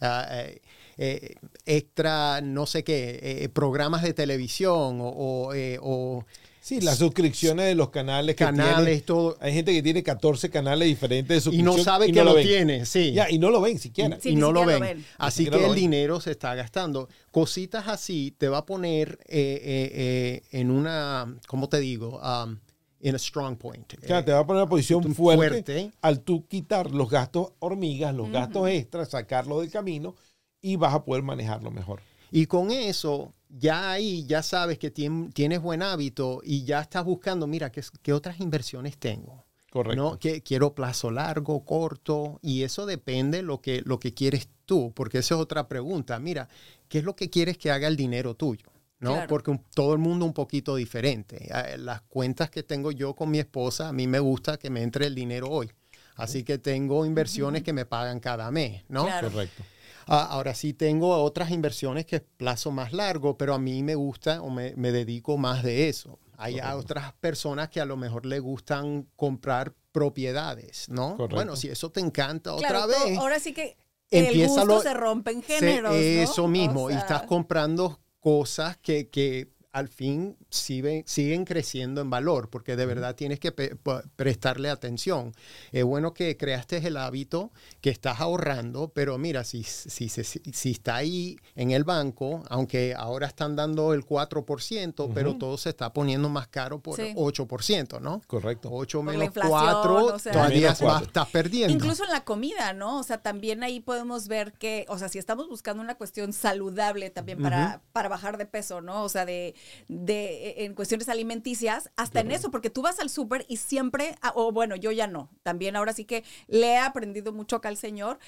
[0.00, 0.60] Ah, eh,
[0.96, 6.24] eh, extra, no sé qué, eh, programas de televisión o
[6.62, 8.36] Sí, las suscripciones de los canales.
[8.36, 9.36] Que canales, todo.
[9.40, 11.74] Hay gente que tiene 14 canales diferentes de suscripción.
[11.74, 13.12] Y no sabe que lo, tiene, sí.
[13.12, 14.16] Ya, y no lo ven siquiera.
[14.22, 15.04] y no lo ven.
[15.18, 17.08] Así que el dinero se está gastando.
[17.32, 22.20] Cositas así te va a poner eh, eh, eh, en una, ¿cómo te digo?
[22.20, 22.58] Um,
[23.00, 23.94] en a strong point.
[23.94, 28.14] Claro, te va a poner en una posición fuerte, al tú quitar los gastos hormigas,
[28.14, 30.14] los gastos extras, sacarlos del camino
[30.60, 32.00] y vas a poder manejarlo mejor.
[32.30, 37.46] Y con eso ya ahí ya sabes que tienes buen hábito y ya estás buscando,
[37.46, 39.44] mira, ¿qué, qué otras inversiones tengo?
[39.70, 40.02] Correcto.
[40.02, 40.18] ¿no?
[40.18, 45.18] Que quiero plazo largo, corto, y eso depende lo que lo que quieres tú, porque
[45.18, 46.18] esa es otra pregunta.
[46.18, 46.48] Mira,
[46.88, 48.72] ¿qué es lo que quieres que haga el dinero tuyo?
[49.02, 49.26] ¿no?
[49.28, 51.48] Porque todo el mundo un poquito diferente.
[51.78, 55.06] Las cuentas que tengo yo con mi esposa, a mí me gusta que me entre
[55.06, 55.70] el dinero hoy.
[56.14, 59.08] Así que tengo inversiones que me pagan cada mes, ¿no?
[59.20, 59.64] Correcto.
[60.06, 63.94] Ah, ahora sí tengo otras inversiones que es plazo más largo, pero a mí me
[63.94, 66.18] gusta o me, dedico más de eso.
[66.36, 71.16] Hay otras personas que a lo mejor le gustan comprar propiedades, ¿no?
[71.30, 73.18] Bueno, si eso te encanta otra vez.
[73.18, 73.76] Ahora sí que
[74.10, 75.94] el gusto se rompe en géneros.
[75.94, 82.76] Eso mismo, y estás comprando cosas que, que al fin siguen, creciendo en valor, porque
[82.76, 85.34] de verdad tienes que prestarle atención.
[85.72, 90.96] Es bueno que creaste el hábito, que estás ahorrando, pero mira, si, si, si, está
[90.96, 96.28] ahí en el banco, aunque ahora están dando el 4%, pero todo se está poniendo
[96.28, 98.20] más caro por 8%, ¿no?
[98.26, 98.68] Correcto.
[98.70, 101.72] 8 menos 4, todavía estás perdiendo.
[101.72, 102.98] Incluso en la comida, ¿no?
[102.98, 107.08] O sea, también ahí podemos ver que, o sea, si estamos buscando una cuestión saludable
[107.08, 109.02] también para, para bajar de peso, ¿no?
[109.02, 109.54] O sea, de
[109.88, 114.16] de, e, en cuestiones alimenticias, hasta en eso, porque tú vas al súper y siempre,
[114.22, 117.68] ah, o bueno, yo ya no, también ahora sí que le he aprendido mucho acá
[117.68, 118.18] al Señor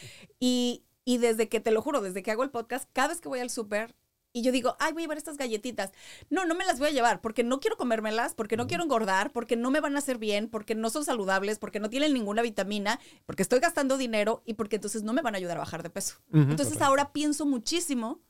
[0.41, 3.29] y, y desde que, te lo juro, desde que hago el podcast, cada vez que
[3.29, 3.95] voy al súper,
[4.37, 5.93] y yo digo, ay, voy a llevar estas galletitas.
[6.29, 9.33] No, no me las voy a llevar porque no quiero comérmelas, porque no quiero engordar,
[9.33, 12.43] porque no me van a hacer bien, porque no son saludables, porque no tienen ninguna
[12.43, 15.85] vitamina, porque estoy gastando dinero y porque entonces no me van a ayudar a bajar
[15.85, 16.17] de peso.
[16.33, 18.23] entonces ahora pienso muchísimo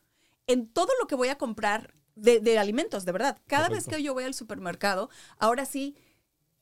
[0.46, 3.38] en todo lo que voy a comprar de, alimentos, de verdad.
[3.46, 5.96] Cada vez que yo voy al supermercado, ahora sí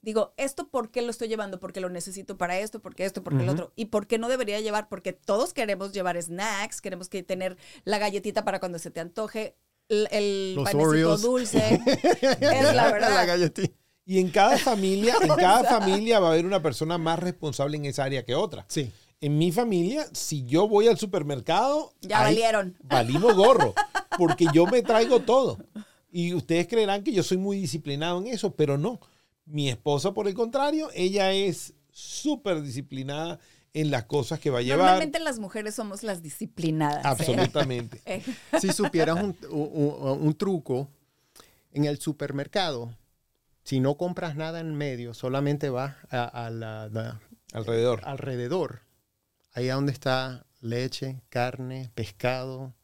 [0.03, 1.61] digo, ¿esto por qué lo estoy llevando?
[1.61, 3.73] Porque lo necesito para esto, porque esto, porque el otro.
[3.77, 4.89] ¿Y por qué no debería llevar?
[4.89, 9.57] Porque todos queremos llevar snacks, queremos que tener la galletita para cuando se te antoje,
[9.89, 11.81] el, el panecito dulce.
[12.41, 13.15] es la verdad.
[13.15, 13.75] La galletita.
[14.05, 17.85] Y en cada familia, en cada familia va a haber una persona más responsable en
[17.85, 18.65] esa área que otra.
[18.69, 18.91] Sí.
[19.23, 22.77] En mi familia, si yo voy al supermercado, ya valieron.
[22.83, 23.73] Valimos gorro,
[24.19, 25.59] porque yo me traigo todo.
[26.11, 28.99] Y ustedes creerán que yo soy muy disciplinado en eso, pero no.
[29.47, 33.39] Mi esposa, por el contrario, ella es súper disciplinada
[33.75, 34.79] en las cosas que va a llevar.
[34.79, 37.05] Normalmente las mujeres somos las disciplinadas.
[37.05, 37.09] ¿eh?
[37.09, 38.03] Absolutamente.
[38.07, 38.23] Eh.
[38.61, 40.89] si supieras un, un, truco
[41.71, 42.93] en el supermercado,
[43.63, 47.21] si no compras nada en medio, solamente vas a, la,
[47.53, 48.01] alrededor.
[48.05, 48.81] Alrededor.
[49.53, 52.75] Ahí es donde está leche, carne, pescado,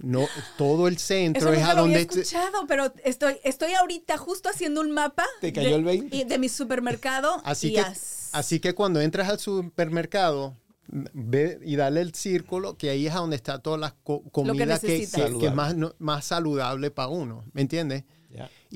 [0.00, 0.26] no,
[0.58, 1.74] todo el centro es a donde.
[1.76, 5.24] Lo había escuchado, pero estoy, estoy ahorita justo haciendo un mapa.
[5.40, 6.24] ¿Te cayó de, el 20?
[6.24, 7.40] De mi supermercado.
[7.44, 7.84] Así, que,
[8.32, 10.56] así que cuando entras al supermercado,
[10.88, 15.02] ve y dale el círculo, que ahí es a donde está toda la comida que,
[15.02, 17.44] es más, más saludable para uno.
[17.52, 18.04] ¿Me entiendes?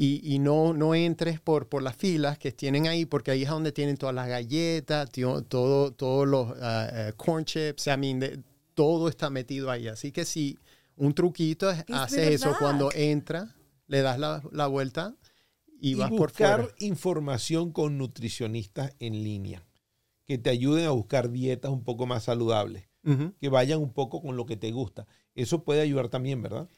[0.01, 3.49] Y, y, no, no entres por, por las filas que tienen ahí, porque ahí es
[3.49, 5.11] donde tienen todas las galletas,
[5.49, 9.89] todo, todos los uh, corn chips, I mean, todo está metido ahí.
[9.89, 10.57] Así que si
[10.95, 13.57] un truquito es, hace eso cuando entra,
[13.89, 15.17] le das la, vuelta
[15.81, 16.59] y, vas por fuera.
[16.59, 19.67] Buscar información con nutricionistas en línea
[20.27, 22.89] que te ayuden a buscar dietas un poco más saludables,
[23.41, 25.09] que vayan un poco con lo que te gusta.
[25.35, 26.69] Eso puede ayudar también, ¿verdad?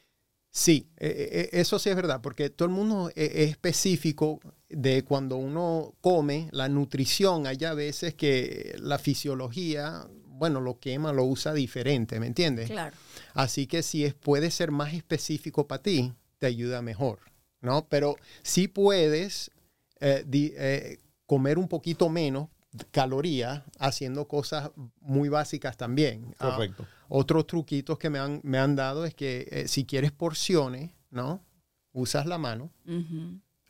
[0.50, 5.04] Sí, e, e, e, eso sí es verdad, porque todo el mundo es específico de
[5.04, 10.06] cuando uno come, la nutrición, hay a veces que la fisiología
[10.40, 12.70] bueno, lo quema, lo usa diferente, ¿me entiendes?
[12.70, 12.96] Claro.
[13.34, 17.18] Así que si es, puede ser más específico para ti, te ayuda mejor,
[17.60, 17.86] ¿no?
[17.90, 19.50] Pero si puedes
[20.00, 22.48] eh, eh, comer un poquito menos
[22.90, 26.34] calorías haciendo cosas muy básicas también.
[26.38, 26.86] Ah, Correcto.
[27.08, 31.42] otros truquitos que me han, me han dado es que eh, si quieres porciones, ¿no?
[31.92, 32.70] Usas la mano.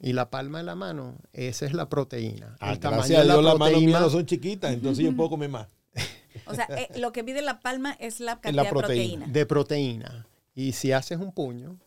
[0.03, 2.57] Y la palma de la mano, esa es la proteína.
[2.61, 5.69] Ah, el tamaño de la, la proteína, no son chiquitas, entonces yo puedo comer más.
[6.47, 9.27] O sea, eh, lo que mide la palma es la cantidad de proteína.
[9.27, 10.27] De proteína.
[10.55, 11.79] Y si haces un puño,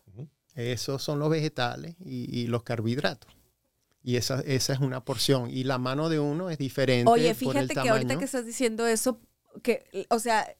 [0.54, 3.30] esos son los vegetales y, los carbohidratos.
[4.04, 5.50] Y esa, esa, es una porción.
[5.50, 7.10] Y la mano de uno es diferente.
[7.10, 9.18] Oye, fíjate que ahorita que estás diciendo eso,
[9.62, 10.54] que, o sea,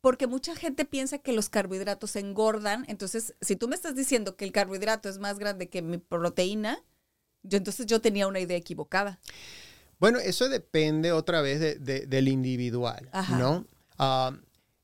[0.00, 2.86] porque mucha gente piensa que los carbohidratos engordan.
[2.88, 6.82] Entonces, si tú me estás diciendo que el carbohidrato es más grande que mi proteína,
[7.42, 9.20] yo entonces yo tenía una idea equivocada.
[9.98, 13.66] Bueno, eso depende otra vez de, del individual, ¿no?
[13.98, 14.32] Ah,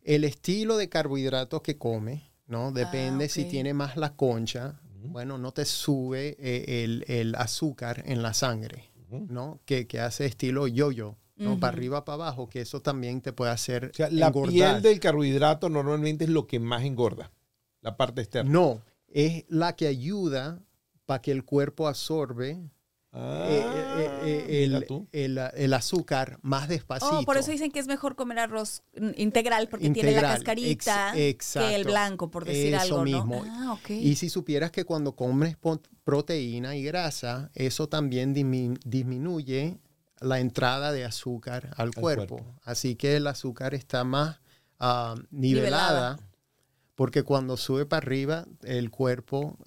[0.02, 2.72] el estilo de carbohidratos que come, ¿no?
[2.72, 8.22] Depende ah, si tiene más la concha, bueno, no te sube eh, el, azúcar en
[8.22, 9.60] la sangre, ¿no?
[9.64, 11.16] Que, hace estilo yo-yo.
[11.36, 11.58] ¿no?
[11.58, 13.90] Para arriba, para abajo, que eso también te puede hacer.
[13.92, 17.32] O sea, la piel del carbohidrato normalmente es lo que más engorda,
[17.80, 18.48] la parte externa.
[18.48, 20.62] No, es la que ayuda
[21.04, 22.70] para que el cuerpo absorbe
[23.14, 23.62] eh,
[24.24, 27.18] eh, ah, el, el, azúcar más despacito.
[27.18, 28.84] Oh, por eso dicen que es mejor comer arroz
[29.16, 31.36] integral porque tiene la cascarita que
[31.74, 33.02] el blanco, por decir algo.
[33.04, 33.44] Mismo.
[33.46, 35.56] Ah, y si supieras que cuando comes
[36.04, 39.78] proteína y grasa, eso también disminuye
[40.20, 42.40] la entrada de azúcar al, cuerpo.
[42.64, 44.40] Así que el azúcar está más
[44.78, 46.18] ah, nivelada,
[46.94, 49.58] porque cuando sube para arriba, el cuerpo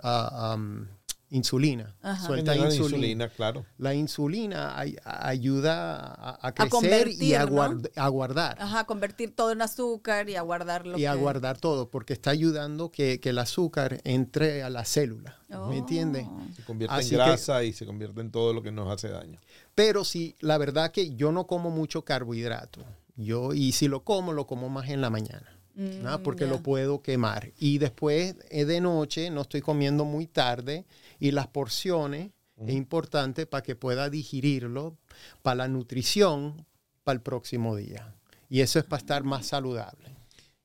[1.35, 1.95] insulina.
[2.25, 3.29] Suelta insulina.
[3.29, 3.65] claro.
[3.77, 8.57] La insulina ayuda a, crecer y a, guardar.
[8.59, 10.97] Ajá, convertir todo en azúcar y a guardarlo.
[10.97, 15.37] Y a guardar todo, porque está ayudando que, el azúcar entre a la célula.
[15.49, 15.73] ¿Me oh.
[15.73, 16.27] entiendes?
[16.55, 19.39] Se convierte en grasa y se convierte en todo lo que nos hace daño.
[19.73, 22.81] Pero sí, la verdad que yo no como mucho carbohidrato.
[23.17, 25.55] Yo, y si lo como, lo como más en la mañana.
[25.75, 27.51] Mm, porque lo puedo quemar.
[27.59, 30.85] Y después eh, de noche no estoy comiendo muy tarde
[31.19, 34.97] y las porciones es importante para que pueda digerirlo
[35.41, 36.65] para la nutrición
[37.03, 38.15] para el próximo día.
[38.49, 40.15] Y eso es para estar más saludable.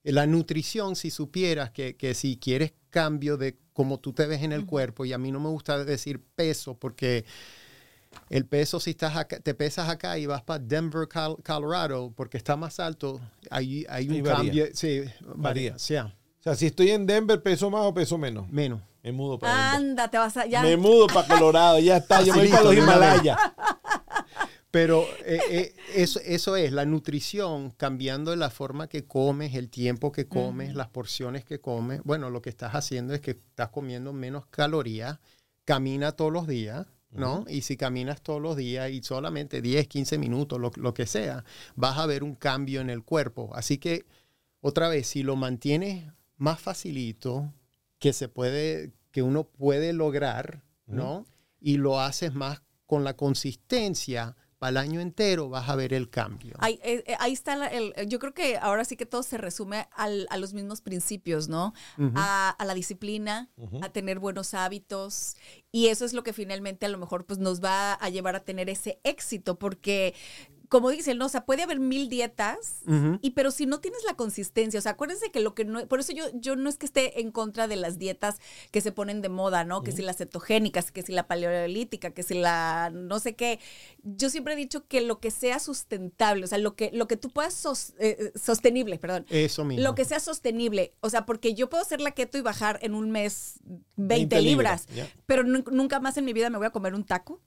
[0.03, 4.67] La nutrición, si supieras que, si quieres cambio de cómo tú te ves en el
[4.67, 7.25] cuerpo, y a mí no me gusta decir peso porque
[8.29, 11.09] el peso, si estás te pesas acá y vas para Denver,
[11.45, 14.67] Colorado, porque está más alto, hay, hay un cambio.
[14.73, 15.03] Sí,
[15.37, 15.75] varía.
[15.75, 16.15] O sea,
[16.57, 18.49] si estoy en Denver, peso más o peso menos.
[18.49, 18.81] Menos.
[19.03, 20.47] Me mudo para Anda, te vas a.
[20.47, 22.23] Me mudo para Colorado, ya está.
[22.23, 23.39] Yo voy para los Himalayas.
[24.71, 30.13] Pero eh, eh, eso, eso es, la nutrición, cambiando la forma que comes, el tiempo
[30.13, 32.03] que comes, las porciones que comes.
[32.05, 35.19] Bueno, lo que estás haciendo es que estás comiendo menos calorías,
[35.65, 37.45] camina todos los días, ¿no?
[37.49, 41.45] Y si caminas todos los días y solamente 10, 15 minutos, lo, lo, que sea,
[41.75, 43.51] vas a ver un cambio en el cuerpo.
[43.55, 44.07] Así que,
[44.61, 47.53] otra vez, si lo mantienes más facilito,
[48.01, 51.25] que se puede, que uno puede lograr, ¿no?
[51.61, 56.11] Y lo haces más con la consistencia para el año entero vas a ver el
[56.11, 56.55] cambio.
[56.59, 59.89] Ahí, eh, eh, ahí está, el, yo creo que ahora sí que todo se resume
[59.93, 61.73] al, a los mismos principios, ¿no?
[62.15, 63.49] a, a, la disciplina,
[63.81, 65.37] a tener buenos hábitos
[65.73, 68.41] y eso es lo que finalmente a lo mejor pues nos va a llevar a
[68.41, 70.15] tener ese éxito porque
[70.71, 71.27] como dice ¿no?
[71.27, 72.83] O sea, puede haber mil dietas,
[73.21, 75.99] y pero si no tienes la consistencia, o sea, acuérdense que lo que no, por
[75.99, 78.37] eso yo, yo no es que esté en contra de las dietas
[78.71, 79.83] que se ponen de moda, ¿no?
[79.83, 83.59] Que si las cetogénicas, que si la paleolítica, que si la no sé qué.
[84.05, 87.17] Yo siempre he dicho que lo que sea sustentable, o sea, lo que, lo que
[87.17, 87.65] tú puedas
[87.99, 89.27] eh, eh, sostenible, perdón.
[89.29, 89.83] Eso mismo.
[89.83, 92.95] Lo que sea sostenible, o sea, porque yo puedo hacer la keto y bajar en
[92.95, 93.59] un mes
[93.97, 94.87] 20, libras,
[95.27, 97.41] pero nunca más en mi vida me voy a comer un taco.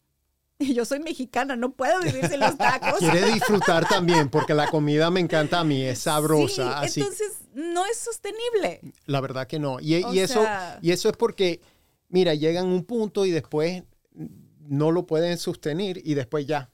[0.69, 2.99] Y yo soy mexicana, no puedo vivir sin los tacos.
[2.99, 6.87] Quiere disfrutar también, porque la comida me encanta a mí, es sabrosa.
[6.87, 8.81] Sí, entonces, no es sostenible.
[9.05, 9.79] La verdad que no.
[9.79, 10.45] Y, eso,
[10.81, 11.61] y eso es porque,
[12.09, 13.83] mira, llegan a un punto y después
[14.59, 16.69] no lo pueden sostener y después ya,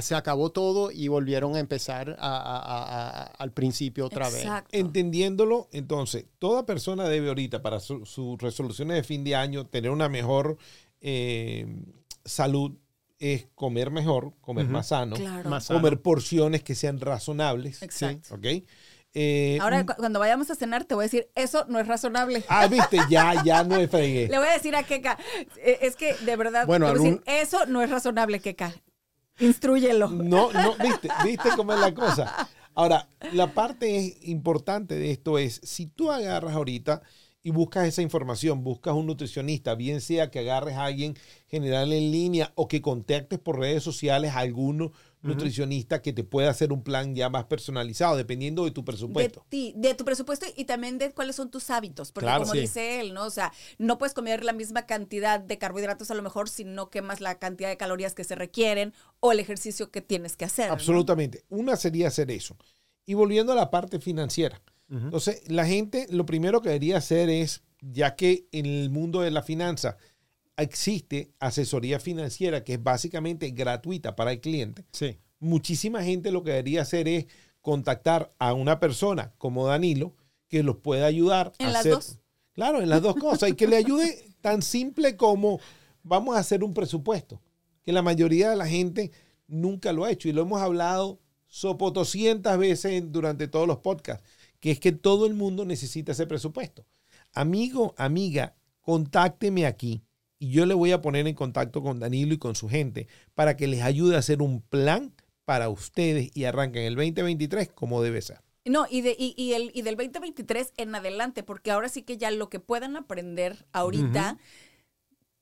[0.00, 4.46] se acabó todo y volvieron a empezar al principio otra vez.
[4.72, 10.08] Entendiéndolo, entonces, toda persona debe ahorita para sus resoluciones de fin de año tener una
[10.08, 10.56] mejor
[11.00, 11.66] eh,
[12.24, 12.72] salud
[13.32, 15.16] es comer mejor, comer más, sano,
[15.66, 17.82] comer porciones que sean razonables.
[17.82, 18.38] Exacto.
[19.16, 22.44] Eh, Ahora, cuando vayamos a cenar, te voy a decir, eso no es razonable.
[22.48, 24.28] Ah, viste, ya, ya no es fregué.
[24.30, 25.16] Le voy a decir a Keka,
[25.56, 28.74] eh, es que de verdad, bueno, decir, eso no es razonable, Keka.
[29.38, 30.08] Instruyelo.
[30.08, 32.48] No, no, viste, viste cómo es la cosa.
[32.74, 37.02] Ahora, la parte importante de esto es, si tú agarras ahorita
[37.46, 41.14] y buscas esa información, buscas un nutricionista, bien sea que agarres a alguien
[41.46, 46.50] general en línea o que contactes por redes sociales a algún nutricionista que te pueda
[46.50, 49.44] hacer un plan ya más personalizado, dependiendo de tu presupuesto.
[49.50, 53.12] De, de tu presupuesto y también de cuáles son tus hábitos, porque como dice él,
[53.12, 53.26] ¿no?
[53.26, 56.88] O sea, no puedes comer la misma cantidad de carbohidratos a lo mejor si no
[56.88, 60.70] quemas la cantidad de calorías que se requieren o el ejercicio que tienes que hacer.
[60.70, 61.44] Absolutamente.
[61.50, 62.56] Una sería hacer eso.
[63.04, 67.62] Y volviendo a la parte financiera entonces, la gente lo primero que debería hacer es,
[67.80, 69.96] ya que en el mundo de la finanza
[70.56, 75.18] existe asesoría financiera que es básicamente gratuita para el cliente, sí.
[75.40, 77.26] muchísima gente lo que debería hacer es
[77.60, 80.14] contactar a una persona como Danilo
[80.48, 82.18] que los pueda ayudar en las dos.
[82.52, 85.58] Claro, en las dos cosas y que le ayude tan simple como
[86.02, 87.40] vamos a hacer un presupuesto,
[87.82, 89.10] que la mayoría de la gente
[89.48, 91.18] nunca lo ha hecho y lo hemos hablado
[91.48, 94.24] sopotoscientas veces durante todos los podcasts
[94.64, 96.86] que es que todo el mundo necesita ese presupuesto.
[97.34, 100.02] Amigo, amiga, contácteme aquí
[100.38, 103.58] y yo le voy a poner en contacto con Danilo y con su gente para
[103.58, 105.12] que les ayude a hacer un plan
[105.44, 108.40] para ustedes y arranquen el 2023 como debe ser.
[108.64, 112.30] No, y, de, y, el, y del 2023 en adelante, porque ahora sí que ya
[112.30, 114.38] lo que puedan aprender ahorita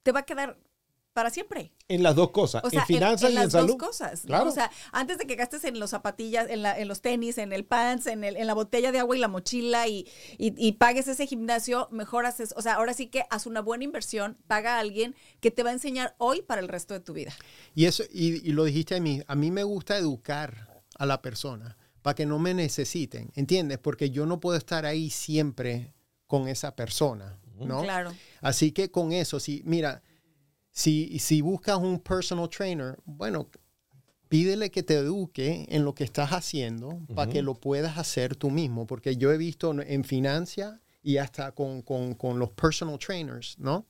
[0.03, 0.59] te va a quedar
[1.13, 1.73] para siempre.
[1.89, 3.71] En las dos cosas, en finanzas y en salud.
[3.71, 4.25] En las dos cosas.
[4.47, 7.53] O sea, antes de que gastes en los zapatillas, en, la, en los tenis, en
[7.53, 11.09] el pants, en, el, en la botella de agua y la mochila y, y, pagues
[11.09, 14.81] ese gimnasio, mejor haces, o sea, ahora sí que haz una buena inversión, paga a
[14.81, 17.33] alguien que te va a enseñar hoy para el resto de tu vida.
[17.75, 21.77] Y eso, y, lo dijiste a mí, a mí me gusta educar a la persona
[22.01, 23.79] para que no me necesiten, ¿entiendes?
[23.79, 25.93] Porque yo no puedo estar ahí siempre
[26.27, 27.83] con esa persona, ¿no?
[27.83, 28.13] Claro.
[28.41, 30.03] Así que con eso, sí, mira,
[30.73, 33.49] si, si buscas un personal trainer, bueno,
[34.29, 38.51] pídele que te eduque en lo que estás haciendo para que lo puedas hacer tú
[38.51, 41.85] mismo, porque yo he visto en financia y hasta con,
[42.39, 43.87] los personal trainers, ¿no?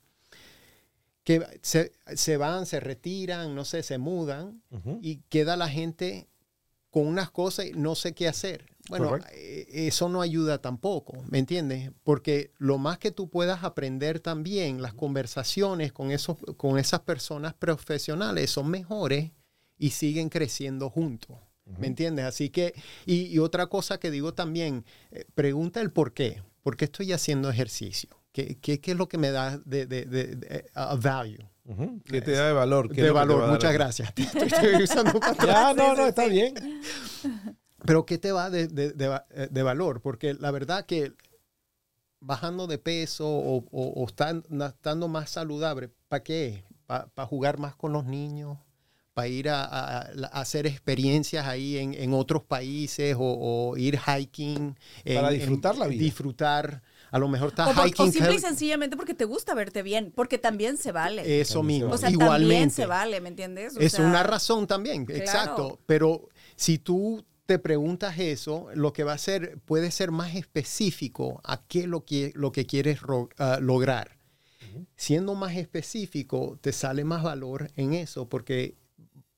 [1.23, 4.61] Que se, van, se retiran, no sé, se mudan
[5.01, 6.29] y queda la gente
[6.93, 8.67] con unas cosas y no sé qué hacer.
[8.91, 11.91] Bueno, eh, eso no ayuda tampoco, ¿me entiendes?
[12.05, 17.55] Porque lo más que tú puedas aprender también, las conversaciones con, esos, con esas personas
[17.55, 19.31] profesionales son mejores
[19.79, 21.39] y siguen creciendo juntos.
[21.79, 22.27] ¿Me entiendes?
[22.27, 22.75] Así que,
[23.07, 26.43] y, otra cosa que digo también, eh, pregunta el por qué.
[26.63, 28.11] ¿Por qué estoy haciendo ejercicio?
[28.33, 30.67] ¿Qué, qué, qué es lo que me da de, de, de,
[31.01, 31.49] value?
[32.05, 32.89] ¿Qué te da de valor?
[32.95, 34.13] de valor, muchas gracias.
[34.17, 36.55] estoy usando ya, no, no, está bien.
[37.85, 40.01] Pero ¿qué te va de, eh, de, valor?
[40.01, 41.13] Porque la verdad que
[42.21, 46.65] bajando de peso o, o, estando más saludable, ¿para qué?
[46.87, 48.59] ¿Para jugar más con los niños?
[49.15, 49.99] ¿Para ir a,
[50.33, 54.77] hacer experiencias ahí en, en otros países o, ir hiking?
[55.05, 56.03] Para disfrutar la vida.
[56.03, 56.83] Disfrutar.
[57.13, 58.09] A lo mejor estás hiking.
[58.09, 61.41] O simple y sencillamente porque te gusta verte bien, porque también se vale.
[61.41, 61.93] Eso mismo.
[61.93, 62.41] O sea, Igualmente.
[62.41, 63.77] también se vale, ¿me entiendes?
[63.79, 65.79] es una razón también, exacto.
[65.87, 71.43] Pero si tú te preguntas eso, lo que va a ser puede ser más específico
[71.45, 73.01] a qué lo que, lo que quieres
[73.39, 74.19] ah, lograr.
[74.97, 78.79] Siendo más específico, te sale más valor en eso porque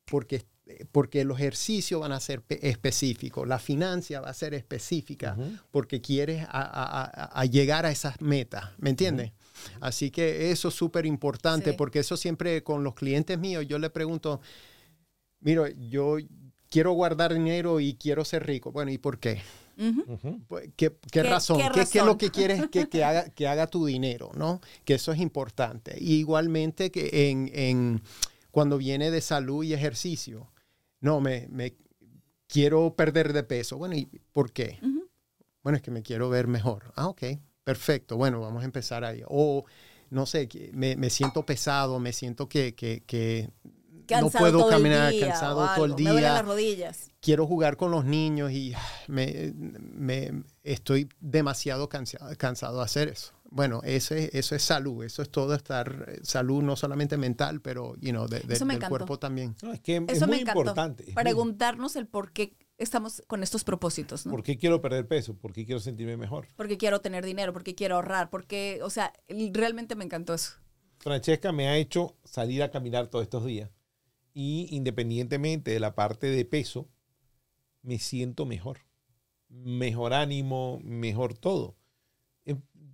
[0.05, 0.45] porque
[0.93, 5.37] porque los ejercicios van a ser específicos, la financia va a ser específica,
[5.71, 9.33] porque quieres a, llegar a esas metas, ¿me entiendes?
[9.81, 13.91] Así que eso es súper importante, porque eso siempre con los clientes míos, yo le
[13.91, 14.41] pregunto,
[15.41, 16.17] mira, yo
[16.71, 18.73] quiero guardar dinero y quiero ser rico.
[18.73, 19.41] Bueno, ¿y por qué?
[20.49, 21.61] Pues, ¿Qué, razón?
[21.73, 24.31] ¿Qué, es lo que quieres que, haga, que haga tu dinero?
[24.35, 24.61] ¿no?
[24.85, 25.97] Que eso es importante.
[26.01, 28.03] igualmente que en,
[28.51, 30.49] cuando viene de salud y ejercicio
[31.05, 31.77] no, me, me
[32.47, 33.77] quiero perder de peso.
[33.77, 34.79] Bueno, ¿y por qué?
[35.63, 36.95] Bueno, es que me quiero ver mejor.
[36.97, 37.23] Ah, ok,
[37.63, 38.17] perfecto.
[38.17, 39.23] Bueno, vamos a empezar ahí.
[39.27, 39.67] O,
[40.09, 43.51] no sé, me, me siento pesado, me siento que, que, que
[44.19, 46.15] no puedo caminar cansado todo el día.
[46.15, 47.11] Me las rodillas.
[47.21, 48.73] Quiero jugar con los niños y
[49.07, 55.23] me, me estoy demasiado cansado, cansado de hacer eso bueno, ese, eso es salud, eso
[55.23, 59.55] es todo estar, eh, salud no solamente mental, pero, you know, de, del cuerpo también.
[59.73, 61.05] es que es muy importante.
[61.15, 64.33] Preguntarnos el por qué estamos con estos propósitos, ¿no?
[64.33, 65.37] ¿Por qué quiero perder peso?
[65.37, 66.49] ¿Por qué quiero sentirme mejor?
[66.57, 70.55] Porque quiero tener dinero, porque quiero ahorrar, porque, o sea, realmente me encantó eso.
[70.99, 73.71] Francesca me ha hecho salir a caminar todos estos días
[74.33, 76.89] y independientemente de la parte de peso,
[77.83, 78.79] me siento mejor.
[79.49, 81.77] Mejor ánimo, mejor todo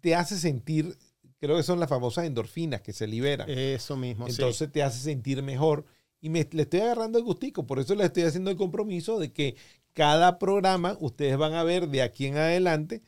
[0.00, 0.96] te hace sentir,
[1.38, 3.48] creo que son las famosas endorfinas que se liberan.
[3.48, 4.26] Eso mismo.
[4.26, 5.84] Entonces te hace sentir mejor.
[6.20, 9.32] Y me, le estoy agarrando el gustico, por eso le estoy haciendo el compromiso de
[9.32, 9.56] que
[9.94, 13.02] cada programa ustedes van a ver de aquí en adelante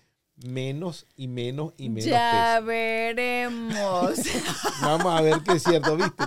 [0.44, 2.08] menos y menos y menos.
[2.08, 4.12] Ya veremos.
[4.82, 6.24] Vamos a ver qué es cierto, ¿viste?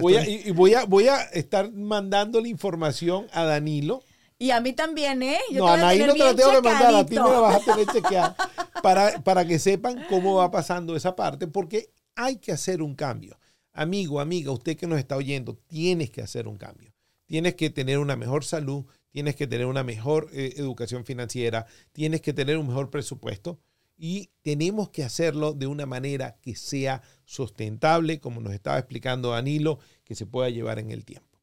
[0.00, 4.02] Voy a, y voy a, voy a estar mandando la información a Danilo
[4.40, 5.38] y a mí también, ¿eh?
[5.52, 7.72] Yo no, a no te lo tengo que mandar, a ti me lo vas a
[7.72, 8.34] tener chequear
[8.82, 13.38] para, para que sepan cómo va pasando esa parte, porque hay que hacer un cambio.
[13.74, 16.94] Amigo, amiga, usted que nos está oyendo, tienes que hacer un cambio.
[17.26, 22.22] Tienes que tener una mejor salud, tienes que tener una mejor eh, educación financiera, tienes
[22.22, 23.60] que tener un mejor presupuesto
[23.98, 29.80] y tenemos que hacerlo de una manera que sea sustentable, como nos estaba explicando Danilo,
[30.02, 31.38] que se pueda llevar en el tiempo.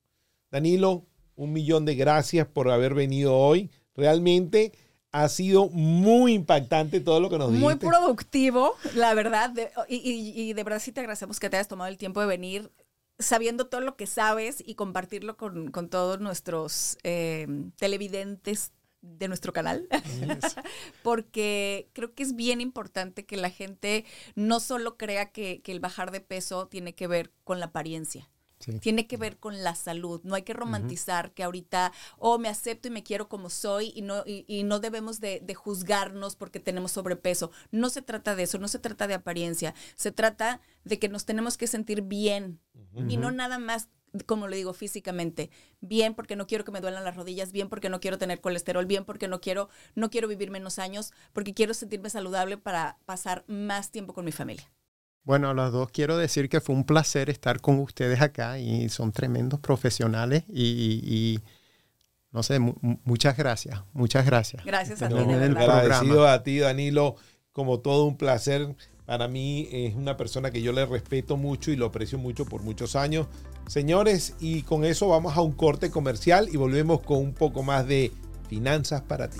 [0.50, 1.06] Danilo,
[1.38, 3.72] un millón de gracias por haber venido hoy.
[3.96, 4.74] Realmente
[5.12, 7.66] ha sido muy impactante todo lo que nos dijiste.
[7.66, 9.54] Muy productivo, la verdad.
[9.88, 12.72] y, de verdad sí te agradecemos que te hayas tomado el tiempo de venir
[13.20, 19.88] sabiendo todo lo que sabes y compartirlo con, todos nuestros eh, televidentes de nuestro canal,
[21.04, 25.80] porque creo que es bien importante que la gente no solo crea que, que el
[25.80, 28.30] bajar de peso tiene que ver con la apariencia
[28.80, 30.22] tiene que ver con la salud.
[30.24, 34.02] No hay que romantizar que ahorita, oh, me acepto y me quiero como soy y
[34.02, 37.52] no, y, no debemos de, juzgarnos porque tenemos sobrepeso.
[37.72, 39.74] No se trata de eso, no se trata de apariencia.
[39.96, 42.60] Se trata de que nos tenemos que sentir bien
[43.08, 43.90] y no nada más
[44.26, 45.52] como le digo, físicamente,
[45.82, 48.86] bien porque no quiero que me duelan las rodillas, bien porque no quiero tener colesterol,
[48.86, 53.44] bien porque no quiero, no quiero vivir menos años, porque quiero sentirme saludable para pasar
[53.48, 54.72] más tiempo con mi familia.
[55.28, 58.88] Bueno, a los dos quiero decir que fue un placer estar con ustedes acá y
[58.88, 61.42] son tremendos profesionales y,
[62.32, 62.60] no sé,
[63.04, 64.64] muchas gracias, muchas gracias.
[64.64, 65.16] Gracias a ti.
[65.16, 67.18] Agradecido a ti, Danilo,
[67.52, 68.74] como todo un placer.
[69.06, 72.62] Para mí es una persona que yo le respeto mucho y lo aprecio mucho por
[72.62, 73.28] muchos años.
[73.68, 77.86] Señores, y con eso vamos a un corte comercial y volvemos con un poco más
[77.86, 78.14] de
[78.48, 79.40] finanzas para ti.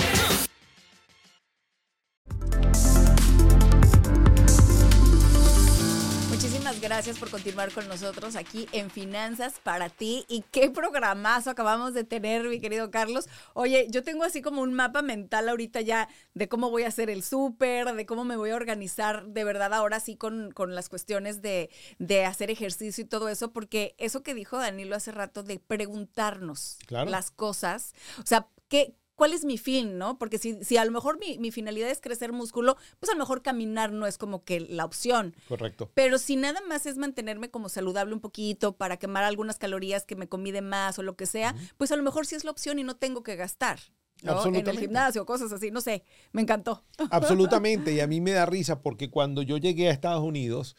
[6.81, 10.25] Gracias por continuar con nosotros aquí en Finanzas para ti.
[10.27, 13.29] Y qué programazo acabamos de tener, mi querido Carlos.
[13.53, 17.11] Oye, yo tengo así como un mapa mental ahorita ya de cómo voy a hacer
[17.11, 20.89] el súper, de cómo me voy a organizar de verdad ahora sí con, con las
[20.89, 21.69] cuestiones de,
[21.99, 26.79] de, hacer ejercicio y todo eso, porque eso que dijo Danilo hace rato de preguntarnos
[26.89, 30.17] las cosas, o sea, ¿qué, cuál es mi fin, ¿no?
[30.17, 33.41] Porque si, si a lo mejor mi, finalidad es crecer músculo, pues a lo mejor
[33.41, 35.35] caminar no es como que la opción.
[35.47, 35.89] Correcto.
[35.93, 40.15] Pero si nada más es mantenerme como saludable un poquito para quemar algunas calorías que
[40.15, 42.79] me comí más o lo que sea, pues a lo mejor sí es la opción
[42.79, 43.79] y no tengo que gastar.
[44.21, 44.45] ¿no?
[44.45, 46.83] En el gimnasio, cosas así, no sé, me encantó.
[47.11, 50.75] Absolutamente, y a mí me da risa porque cuando yo llegué a Estados Unidos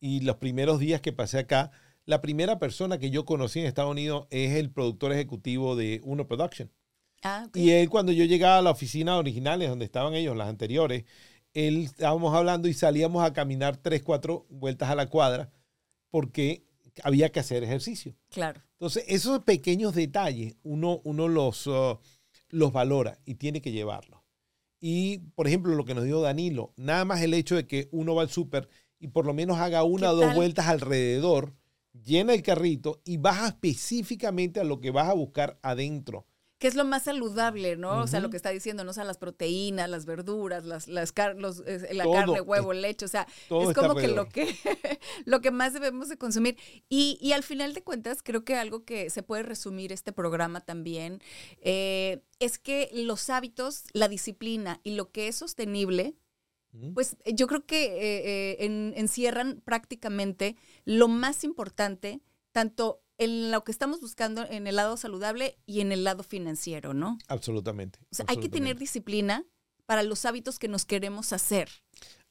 [0.00, 1.70] y los primeros días que pasé acá,
[2.06, 6.28] la primera persona que yo conocí en Estados Unidos es el productor ejecutivo de Uno
[6.28, 6.70] Production.
[7.24, 11.04] Ah, Y él cuando yo llegaba a la oficina originales donde estaban ellos, las anteriores,
[11.54, 15.50] él estábamos hablando y salíamos a caminar tres, cuatro vueltas a la cuadra
[16.10, 16.66] porque
[17.02, 18.14] había que hacer ejercicio.
[18.28, 18.60] Claro.
[18.72, 21.98] Entonces, esos pequeños detalles uno, uno los, uh,
[22.50, 24.20] los valora y tiene que llevarlos.
[24.78, 28.14] Y, por ejemplo, lo que nos dijo Danilo, nada más el hecho de que uno
[28.14, 28.68] va al súper
[29.00, 31.54] y por lo menos haga una o dos vueltas alrededor,
[31.94, 36.26] llena el carrito y baja específicamente a lo que vas a buscar adentro
[36.64, 38.00] que es lo más saludable, ¿no?
[38.00, 38.92] O sea, lo que está diciendo, ¿no?
[38.92, 41.62] O sea, las proteínas, las verduras, las, las los,
[41.92, 44.48] la carne, huevo, leche, o sea, es como que lo que
[45.26, 46.56] lo que más debemos de consumir.
[46.88, 50.62] Y, y, al final de cuentas, creo que algo que se puede resumir este programa
[50.62, 51.20] también
[51.60, 56.16] eh, es que los hábitos, la disciplina y lo que es sostenible,
[56.94, 60.56] pues yo creo que eh, eh, encierran prácticamente
[60.86, 65.92] lo más importante, tanto en lo que estamos buscando en el lado saludable y en
[65.92, 67.18] el lado financiero, ¿no?
[67.28, 67.98] Absolutamente.
[68.10, 69.44] O sea, hay que tener disciplina
[69.86, 71.68] para los hábitos que nos queremos hacer.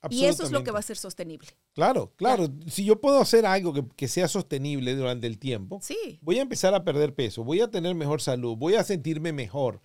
[0.09, 1.47] Y eso es lo que va a ser sostenible.
[1.73, 2.47] Claro, claro.
[2.67, 5.79] Si yo puedo hacer algo que, sea sostenible durante el tiempo,
[6.21, 9.79] voy a empezar a perder peso, voy a tener mejor salud, voy a sentirme mejor.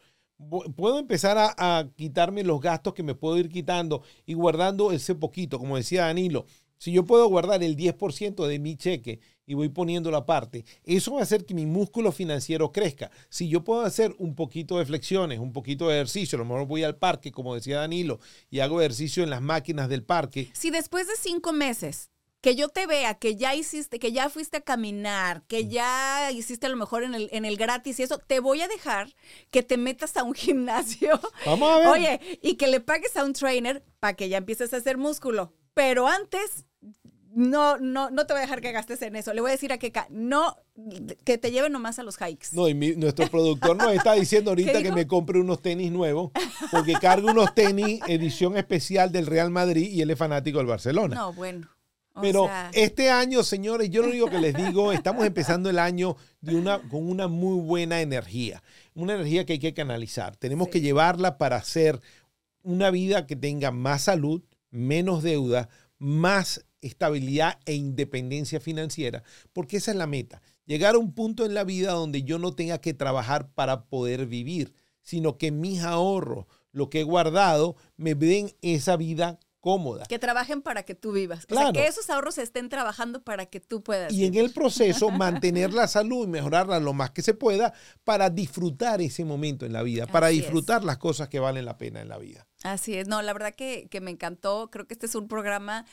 [0.77, 5.15] Puedo empezar a, a quitarme los gastos que me puedo ir quitando y guardando ese
[5.15, 6.47] poquito, como decía Danilo.
[6.79, 11.21] Si yo puedo guardar el 10% de mi cheque y voy poniéndolo aparte, eso va
[11.21, 13.11] a hacer que mi músculo financiero crezca.
[13.31, 16.67] Si yo puedo hacer un poquito de flexiones, un poquito de ejercicio, a lo mejor
[16.67, 18.21] voy al parque, como decía Danilo,
[18.51, 20.51] y hago ejercicio en las máquinas del parque.
[20.53, 22.11] Si después de cinco meses
[22.43, 25.69] que yo te vea que ya hiciste, que ya fuiste a caminar, que mm.
[25.71, 28.69] ya hiciste a lo mejor en el, en el gratis y eso, te voy a
[28.69, 29.15] dejar
[29.51, 31.19] que te metas a un gimnasio.
[31.47, 31.89] Vamos a ver.
[31.89, 35.55] Oye, y que le pagues a un trainer para que ya empieces a hacer músculo.
[35.73, 36.67] Pero antes
[37.35, 39.33] no, no, no te voy a dejar que gastes en eso.
[39.35, 40.57] Le voy a decir a que no,
[41.25, 42.49] que te lleven nomás a los hikes.
[42.53, 46.33] No, y nuestro productor nos está diciendo ahorita que me compre unos tenis nuevos,
[46.71, 51.15] porque carga unos tenis edición especial del Real Madrid y él es fanático del Barcelona.
[51.15, 51.69] No, bueno.
[52.21, 56.57] Pero este año, señores, yo lo único que les digo, estamos empezando el año de
[56.57, 58.63] una, con una muy buena energía,
[58.95, 60.35] una energía que hay que canalizar.
[60.37, 62.01] Tenemos que llevarla para hacer
[62.63, 65.69] una vida que tenga más salud, menos deuda,
[65.99, 69.23] más estabilidad e independencia financiera,
[69.53, 70.43] porque esa es la meta.
[70.67, 74.27] Llegar a un punto en la vida donde yo no tenga que trabajar para poder
[74.27, 80.07] vivir, sino que mis ahorros, lo que he guardado, me den esa vida cómoda.
[80.07, 81.47] Que trabajen para que tú vivas.
[81.51, 84.13] O sea, que esos ahorros estén trabajando para que tú puedas.
[84.13, 87.73] Y en el proceso mantener la salud y mejorarla lo más que se pueda
[88.05, 92.01] para disfrutar ese momento en la vida, para disfrutar las cosas que valen la pena
[92.01, 92.47] en la vida.
[92.65, 94.71] Así es, no, la verdad que, me encantó.
[94.71, 95.87] Creo que este es un programa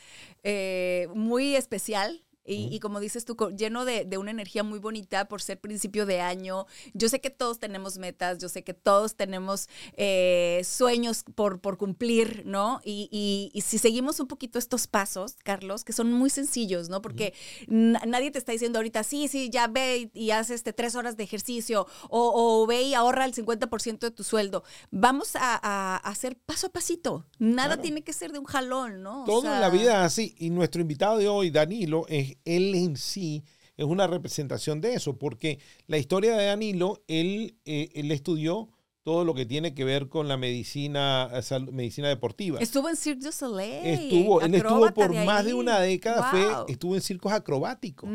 [0.44, 5.60] eh, muy especial y, como dices tú, lleno de, una energía muy bonita por ser
[5.60, 6.68] principio de año.
[6.94, 9.68] Yo sé que todos tenemos metas, yo sé que todos tenemos
[9.98, 12.82] eh, sueños por, por cumplir, ¿no?
[12.84, 17.02] Y, si seguimos un poquito estos pasos, Carlos, que son muy sencillos, ¿no?
[17.02, 17.34] Porque
[17.68, 21.24] nadie te está diciendo ahorita, sí, sí, ya ve y, haz este, tres horas de
[21.24, 24.64] ejercicio o, ve y ahorra el 50% de tu sueldo.
[24.92, 27.26] Vamos a, hacer paso a pasito.
[27.40, 29.24] Nada tiene que ser de un jalón, ¿no?
[29.26, 30.36] Todo en la vida así.
[30.38, 33.44] Y nuestro invitado de hoy, Danilo, es él en sí
[33.78, 38.70] es una representación de eso, porque la historia de Danilo, él, eh, él estudió
[39.06, 41.30] todo lo que tiene que ver con la medicina,
[41.72, 42.60] medicina deportiva.
[42.60, 43.86] Estuvo en Cirque du Soleil.
[43.86, 48.10] Estuvo, él estuvo por más de una década, fue, estuvo en circos acrobáticos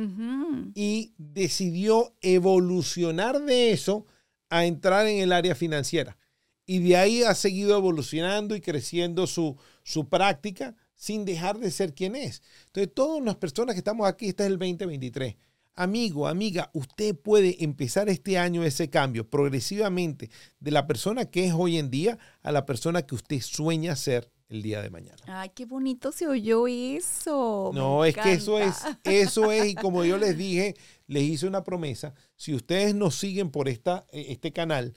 [0.75, 4.05] y decidió evolucionar de eso
[4.49, 6.17] a entrar en el área financiera.
[6.67, 11.95] Y de ahí ha seguido evolucionando y creciendo su, su práctica sin dejar de ser
[11.95, 12.43] quien es.
[12.67, 15.35] Entonces, todas las personas que estamos aquí, este es el 2023.
[15.75, 20.29] Amigo, amiga, usted puede empezar este año ese cambio progresivamente
[20.59, 24.31] de la persona que es hoy en día a la persona que usted sueña ser
[24.51, 25.17] el día de mañana.
[25.27, 27.71] Ay, qué bonito se oyó eso.
[27.73, 30.75] No, es que eso es, eso es, y como yo les dije,
[31.07, 32.13] les hice una promesa.
[32.37, 34.93] Si ustedes nos siguen por esta, eh, este canal,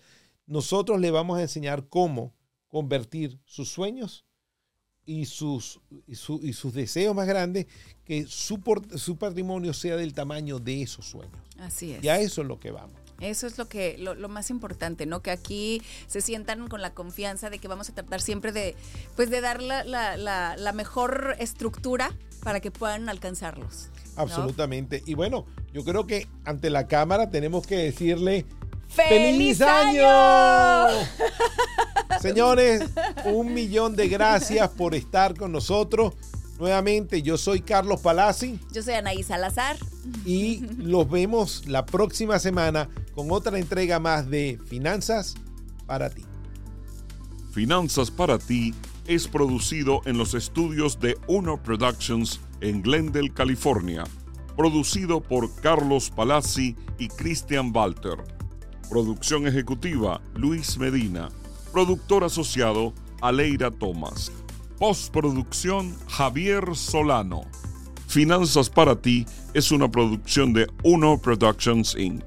[0.48, 2.36] nosotros les vamos a enseñar cómo
[2.68, 4.26] convertir sus sueños
[5.06, 7.68] y sus, y, sus deseos más grandes,
[8.06, 8.60] que su,
[8.96, 11.38] su patrimonio sea del tamaño de esos sueños.
[11.60, 12.04] Así es.
[12.04, 13.04] Y a eso es lo que vamos.
[13.20, 15.22] Eso es lo que lo, más importante, ¿no?
[15.22, 18.76] Que aquí se sientan con la confianza de que vamos a tratar siempre de,
[19.16, 22.12] pues, de dar la, la, mejor estructura
[22.44, 23.90] para que puedan alcanzarlos.
[24.16, 25.04] Absolutamente.
[25.06, 28.46] Y bueno, yo creo que ante la cámara tenemos que decirle
[28.90, 30.88] ¡Feliz, año!
[32.24, 32.82] Señores,
[33.26, 36.14] un millón de gracias por estar con nosotros.
[36.58, 38.62] Nuevamente, yo soy Carlos Palazzi.
[38.72, 39.76] Yo soy Anaí Salazar.
[40.26, 45.36] Y los vemos la próxima semana con otra entrega más de Finanzas
[45.86, 46.24] para ti.
[47.52, 48.74] Finanzas para ti
[49.06, 54.06] es producido en los estudios de Uno Productions en Glendale, California.
[54.56, 58.16] Producido por Carlos Palazzi y Christian Walter.
[58.90, 61.28] Producción ejecutiva Luis Medina.
[61.74, 64.32] Productor asociado Aleira Thomas.
[64.78, 67.46] Postproducción Javier Solano.
[68.06, 72.24] Finanzas para ti es una producción de Uno Productions Inc.